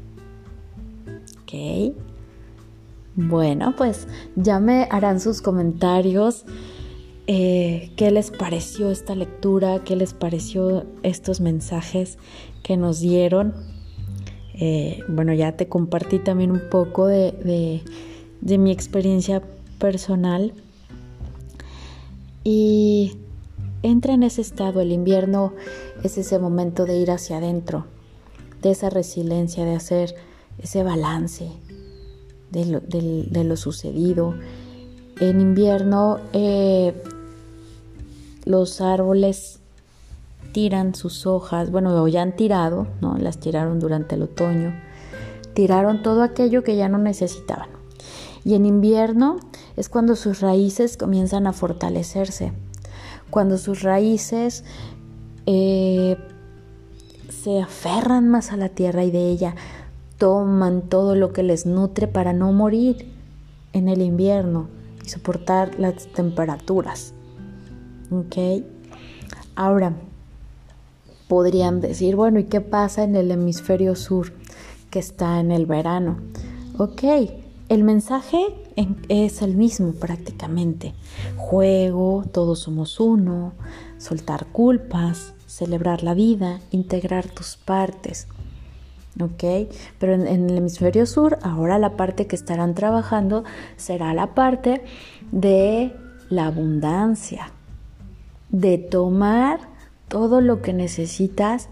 ¿Ok? 1.43 1.95
Bueno, 3.21 3.75
pues 3.77 4.07
ya 4.37 4.61
me 4.61 4.87
harán 4.93 5.19
sus 5.19 5.43
comentarios. 5.43 6.45
Eh, 7.27 7.91
qué 7.97 8.13
les 8.13 8.31
pareció 8.31 8.93
esta 8.93 9.17
lectura, 9.17 9.83
qué 9.83 9.97
les 9.97 10.15
pareció 10.15 10.87
estos 11.03 11.41
mensajes 11.41 12.17
que 12.63 12.77
nos 12.77 13.01
dieron. 13.01 13.55
Eh, 14.55 15.01
bueno, 15.09 15.33
ya 15.33 15.57
te 15.57 15.67
compartí 15.67 16.21
también 16.21 16.53
un 16.53 16.71
poco 16.71 17.09
de, 17.09 17.83
de 18.41 18.59
mi 18.59 18.71
experiencia 18.71 19.43
personal. 19.81 20.55
Y 22.45 23.17
entra 23.83 24.15
en 24.15 24.23
ese 24.23 24.43
estado, 24.43 24.81
el 24.81 24.93
invierno 24.93 25.55
es 26.05 26.19
ese 26.19 26.39
momento 26.39 26.85
de 26.85 26.99
ir 26.99 27.11
hacia 27.11 27.39
adentro, 27.39 27.85
de 28.63 28.71
esa 28.71 28.91
resiliencia, 28.91 29.65
de 29.65 29.75
hacer 29.75 30.15
ese 30.63 30.85
balance, 30.85 31.51
de 32.51 33.45
lo, 33.45 33.57
sucedido. 33.57 34.35
En 35.21 35.41
invierno 35.41 36.19
eh, 36.33 36.95
los 38.45 38.81
árboles 38.81 39.61
tiran 40.53 40.95
sus 40.95 41.27
hojas, 41.27 41.71
bueno, 41.71 42.07
ya 42.09 42.23
han 42.23 42.35
tirado, 42.35 42.87
¿no? 43.01 43.17
Las 43.19 43.39
tiraron 43.39 43.81
durante 43.81 44.15
el 44.15 44.23
otoño, 44.23 44.75
tiraron 45.55 46.03
todo 46.03 46.23
aquello 46.23 46.65
que 46.65 46.77
ya 46.77 46.89
no 46.89 46.99
necesitaban. 46.99 47.69
Y 48.45 48.55
en 48.55 48.65
invierno 48.65 49.39
es 49.77 49.89
cuando 49.89 50.17
sus 50.17 50.41
raíces 50.41 50.97
comienzan 50.97 51.47
a 51.47 51.53
fortalecerse, 51.53 52.53
cuando 53.31 53.59
sus 53.59 53.83
raíces 53.83 54.65
eh, 55.47 56.17
se 57.29 57.61
aferran 57.61 58.29
más 58.29 58.53
a 58.53 58.57
la 58.57 58.69
tierra 58.69 59.05
y 59.05 59.11
de 59.11 59.29
ella 59.29 59.55
toman 60.19 60.83
todo 60.83 61.15
lo 61.15 61.33
que 61.33 61.43
les 61.43 61.65
nutre 61.65 62.09
para 62.09 62.33
no 62.33 62.53
morir 62.53 63.13
en 63.73 63.89
el 63.89 64.03
invierno 64.03 64.69
y 65.05 65.09
soportar 65.09 65.79
las 65.79 66.09
temperaturas. 66.09 67.15
¿Ok? 68.11 68.65
Ahora, 69.55 69.95
podrían 71.29 71.81
decir, 71.81 72.17
bueno, 72.17 72.41
¿y 72.41 72.45
qué 72.45 72.61
pasa 72.61 73.05
en 73.05 73.15
el 73.17 73.31
hemisferio 73.31 73.95
sur 73.95 74.33
que 74.91 74.99
está 74.99 75.41
en 75.41 75.53
el 75.53 75.67
verano? 75.67 76.19
Ok, 76.79 77.03
el 77.69 77.85
mensaje 77.85 78.39
es 79.09 79.43
el 79.43 79.57
mismo 79.57 79.93
prácticamente. 79.93 80.95
Juego, 81.37 82.25
todos 82.33 82.61
somos 82.61 82.99
uno, 82.99 83.53
soltar 83.99 84.47
culpas, 84.47 85.35
celebrar 85.47 86.03
la 86.03 86.15
vida, 86.15 86.61
integrar 86.71 87.29
tus 87.29 87.57
partes. 87.57 88.27
¿Ok? 89.21 89.71
Pero 89.99 90.15
en, 90.15 90.27
el 90.27 90.57
hemisferio 90.57 91.07
sur, 91.07 91.39
ahora 91.43 91.79
la 91.79 91.97
parte 91.97 92.27
que 92.27 92.37
estarán 92.37 92.75
trabajando 92.75 93.45
será 93.77 94.15
la 94.15 94.35
parte 94.35 94.83
de 95.33 95.93
la 96.29 96.47
abundancia, 96.47 97.51
de 98.51 98.79
tomar 98.79 99.61
todo 100.09 100.41
lo 100.41 100.63
que 100.63 100.73
necesitas 100.73 101.69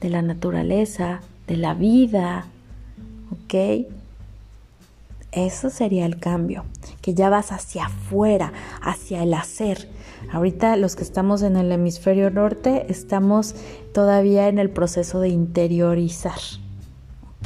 de 0.00 0.10
la 0.10 0.22
naturaleza, 0.22 1.20
de 1.46 1.56
la 1.56 1.74
vida, 1.74 2.46
¿ok? 3.30 3.86
Eso 5.32 5.70
sería 5.70 6.06
el 6.06 6.18
cambio, 6.18 6.64
que 7.02 7.14
ya 7.14 7.30
vas 7.30 7.52
hacia 7.52 7.86
afuera, 7.86 8.52
hacia 8.82 9.22
el 9.22 9.32
hacer. 9.34 9.88
Ahorita 10.32 10.76
los 10.76 10.96
que 10.96 11.04
estamos 11.04 11.42
en 11.42 11.56
el 11.56 11.70
hemisferio 11.70 12.30
norte 12.30 12.86
estamos 12.88 13.54
todavía 13.94 14.48
en 14.48 14.58
el 14.58 14.70
proceso 14.70 15.20
de 15.20 15.28
interiorizar 15.28 16.40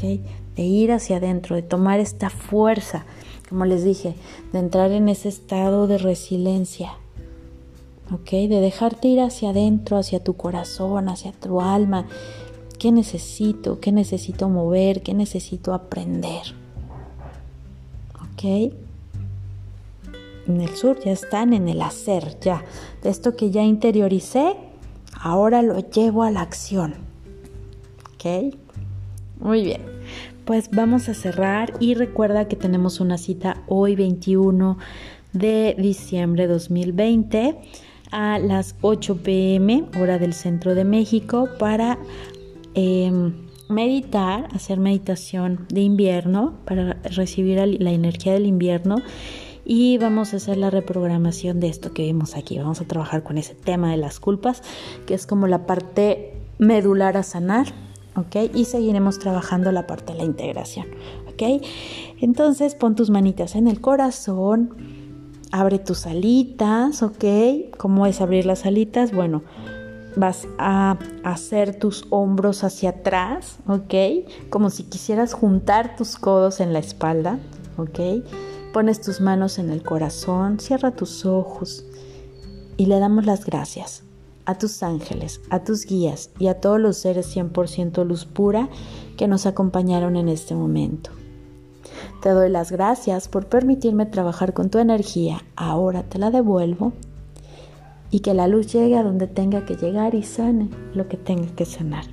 de 0.00 0.62
ir 0.62 0.92
hacia 0.92 1.16
adentro, 1.16 1.56
de 1.56 1.62
tomar 1.62 2.00
esta 2.00 2.30
fuerza, 2.30 3.04
como 3.48 3.64
les 3.64 3.84
dije, 3.84 4.14
de 4.52 4.58
entrar 4.58 4.90
en 4.92 5.08
ese 5.08 5.28
estado 5.28 5.86
de 5.86 5.98
resiliencia. 5.98 6.94
¿Ok? 8.12 8.30
De 8.30 8.60
dejarte 8.60 9.08
ir 9.08 9.20
hacia 9.20 9.50
adentro, 9.50 9.96
hacia 9.96 10.22
tu 10.22 10.34
corazón, 10.34 11.08
hacia 11.08 11.32
tu 11.32 11.60
alma. 11.60 12.06
¿Qué 12.78 12.92
necesito? 12.92 13.80
¿Qué 13.80 13.92
necesito 13.92 14.48
mover? 14.48 15.02
¿Qué 15.02 15.14
necesito 15.14 15.72
aprender? 15.72 16.42
¿Ok? 18.14 18.44
En 20.46 20.60
el 20.60 20.76
sur 20.76 21.02
ya 21.02 21.12
están 21.12 21.54
en 21.54 21.68
el 21.68 21.80
hacer, 21.80 22.38
ya. 22.40 22.62
De 23.02 23.08
esto 23.08 23.36
que 23.36 23.50
ya 23.50 23.62
interioricé, 23.62 24.56
ahora 25.18 25.62
lo 25.62 25.78
llevo 25.78 26.22
a 26.24 26.30
la 26.30 26.42
acción. 26.42 26.94
¿Ok? 28.14 28.54
Muy 29.40 29.62
bien, 29.62 29.82
pues 30.44 30.70
vamos 30.70 31.08
a 31.08 31.14
cerrar 31.14 31.72
y 31.80 31.94
recuerda 31.94 32.46
que 32.46 32.56
tenemos 32.56 33.00
una 33.00 33.18
cita 33.18 33.62
hoy 33.66 33.96
21 33.96 34.78
de 35.32 35.74
diciembre 35.76 36.46
2020 36.46 37.56
a 38.12 38.38
las 38.38 38.76
8 38.80 39.22
pm 39.24 39.86
hora 40.00 40.18
del 40.18 40.34
centro 40.34 40.76
de 40.76 40.84
México 40.84 41.48
para 41.58 41.98
em, 42.74 43.32
meditar, 43.68 44.48
hacer 44.54 44.78
meditación 44.78 45.66
de 45.68 45.80
invierno 45.80 46.54
para 46.64 46.94
recibir 47.02 47.58
la 47.58 47.90
energía 47.90 48.34
del 48.34 48.46
invierno. 48.46 48.96
Y 49.66 49.96
vamos 49.98 50.34
a 50.34 50.36
hacer 50.36 50.58
la 50.58 50.70
reprogramación 50.70 51.58
de 51.58 51.68
esto 51.68 51.92
que 51.92 52.02
vimos 52.02 52.36
aquí. 52.36 52.58
Vamos 52.58 52.82
a 52.82 52.84
trabajar 52.84 53.22
con 53.22 53.38
ese 53.38 53.54
tema 53.54 53.90
de 53.90 53.96
las 53.96 54.20
culpas, 54.20 54.62
que 55.06 55.14
es 55.14 55.26
como 55.26 55.46
la 55.46 55.66
parte 55.66 56.34
medular 56.58 57.16
a 57.16 57.22
sanar 57.22 57.72
¿ok? 58.16 58.50
Y 58.54 58.64
seguiremos 58.64 59.18
trabajando 59.18 59.72
la 59.72 59.86
parte 59.86 60.12
de 60.12 60.18
la 60.18 60.24
integración, 60.24 60.86
¿ok? 61.28 61.64
Entonces 62.20 62.74
pon 62.74 62.94
tus 62.94 63.10
manitas 63.10 63.54
en 63.54 63.68
el 63.68 63.80
corazón, 63.80 64.74
abre 65.52 65.78
tus 65.78 66.06
alitas, 66.06 67.02
¿ok? 67.02 67.24
¿Cómo 67.76 68.06
es 68.06 68.20
abrir 68.20 68.46
las 68.46 68.66
alitas? 68.66 69.12
Bueno, 69.12 69.42
vas 70.16 70.46
a 70.58 70.98
hacer 71.24 71.78
tus 71.78 72.06
hombros 72.10 72.64
hacia 72.64 72.90
atrás, 72.90 73.58
¿ok? 73.66 73.94
Como 74.50 74.70
si 74.70 74.84
quisieras 74.84 75.34
juntar 75.34 75.96
tus 75.96 76.16
codos 76.16 76.60
en 76.60 76.72
la 76.72 76.78
espalda, 76.78 77.38
¿ok? 77.76 78.24
Pones 78.72 79.00
tus 79.00 79.20
manos 79.20 79.58
en 79.58 79.70
el 79.70 79.82
corazón, 79.82 80.58
cierra 80.58 80.92
tus 80.92 81.24
ojos 81.24 81.84
y 82.76 82.86
le 82.86 82.98
damos 82.98 83.24
las 83.24 83.44
gracias 83.44 84.02
a 84.46 84.56
tus 84.56 84.82
ángeles, 84.82 85.40
a 85.50 85.64
tus 85.64 85.86
guías 85.86 86.30
y 86.38 86.48
a 86.48 86.60
todos 86.60 86.80
los 86.80 86.96
seres 86.96 87.34
100% 87.34 88.04
luz 88.04 88.24
pura 88.24 88.68
que 89.16 89.28
nos 89.28 89.46
acompañaron 89.46 90.16
en 90.16 90.28
este 90.28 90.54
momento. 90.54 91.10
Te 92.22 92.30
doy 92.30 92.50
las 92.50 92.72
gracias 92.72 93.28
por 93.28 93.46
permitirme 93.46 94.06
trabajar 94.06 94.54
con 94.54 94.70
tu 94.70 94.78
energía, 94.78 95.42
ahora 95.56 96.02
te 96.02 96.18
la 96.18 96.30
devuelvo 96.30 96.92
y 98.10 98.20
que 98.20 98.34
la 98.34 98.46
luz 98.46 98.72
llegue 98.72 98.96
a 98.96 99.02
donde 99.02 99.26
tenga 99.26 99.66
que 99.66 99.76
llegar 99.76 100.14
y 100.14 100.22
sane 100.22 100.70
lo 100.94 101.08
que 101.08 101.16
tenga 101.16 101.48
que 101.54 101.64
sanar. 101.64 102.04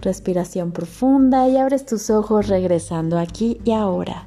Respiración 0.00 0.72
profunda 0.72 1.48
y 1.48 1.56
abres 1.56 1.86
tus 1.86 2.10
ojos 2.10 2.48
regresando 2.48 3.18
aquí 3.18 3.60
y 3.64 3.72
ahora. 3.72 4.26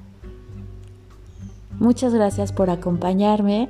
Muchas 1.80 2.13
gracias 2.13 2.51
por 2.51 2.69
acompañarme 2.69 3.69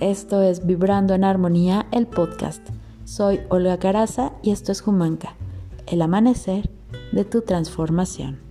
esto 0.00 0.42
es 0.42 0.66
Vibrando 0.66 1.14
en 1.14 1.24
Armonía, 1.24 1.86
el 1.92 2.06
podcast. 2.06 2.66
Soy 3.04 3.40
Olga 3.50 3.78
Caraza 3.78 4.32
y 4.42 4.50
esto 4.50 4.72
es 4.72 4.80
Jumanca, 4.80 5.36
el 5.86 6.00
amanecer 6.00 6.70
de 7.12 7.24
tu 7.24 7.42
transformación. 7.42 8.49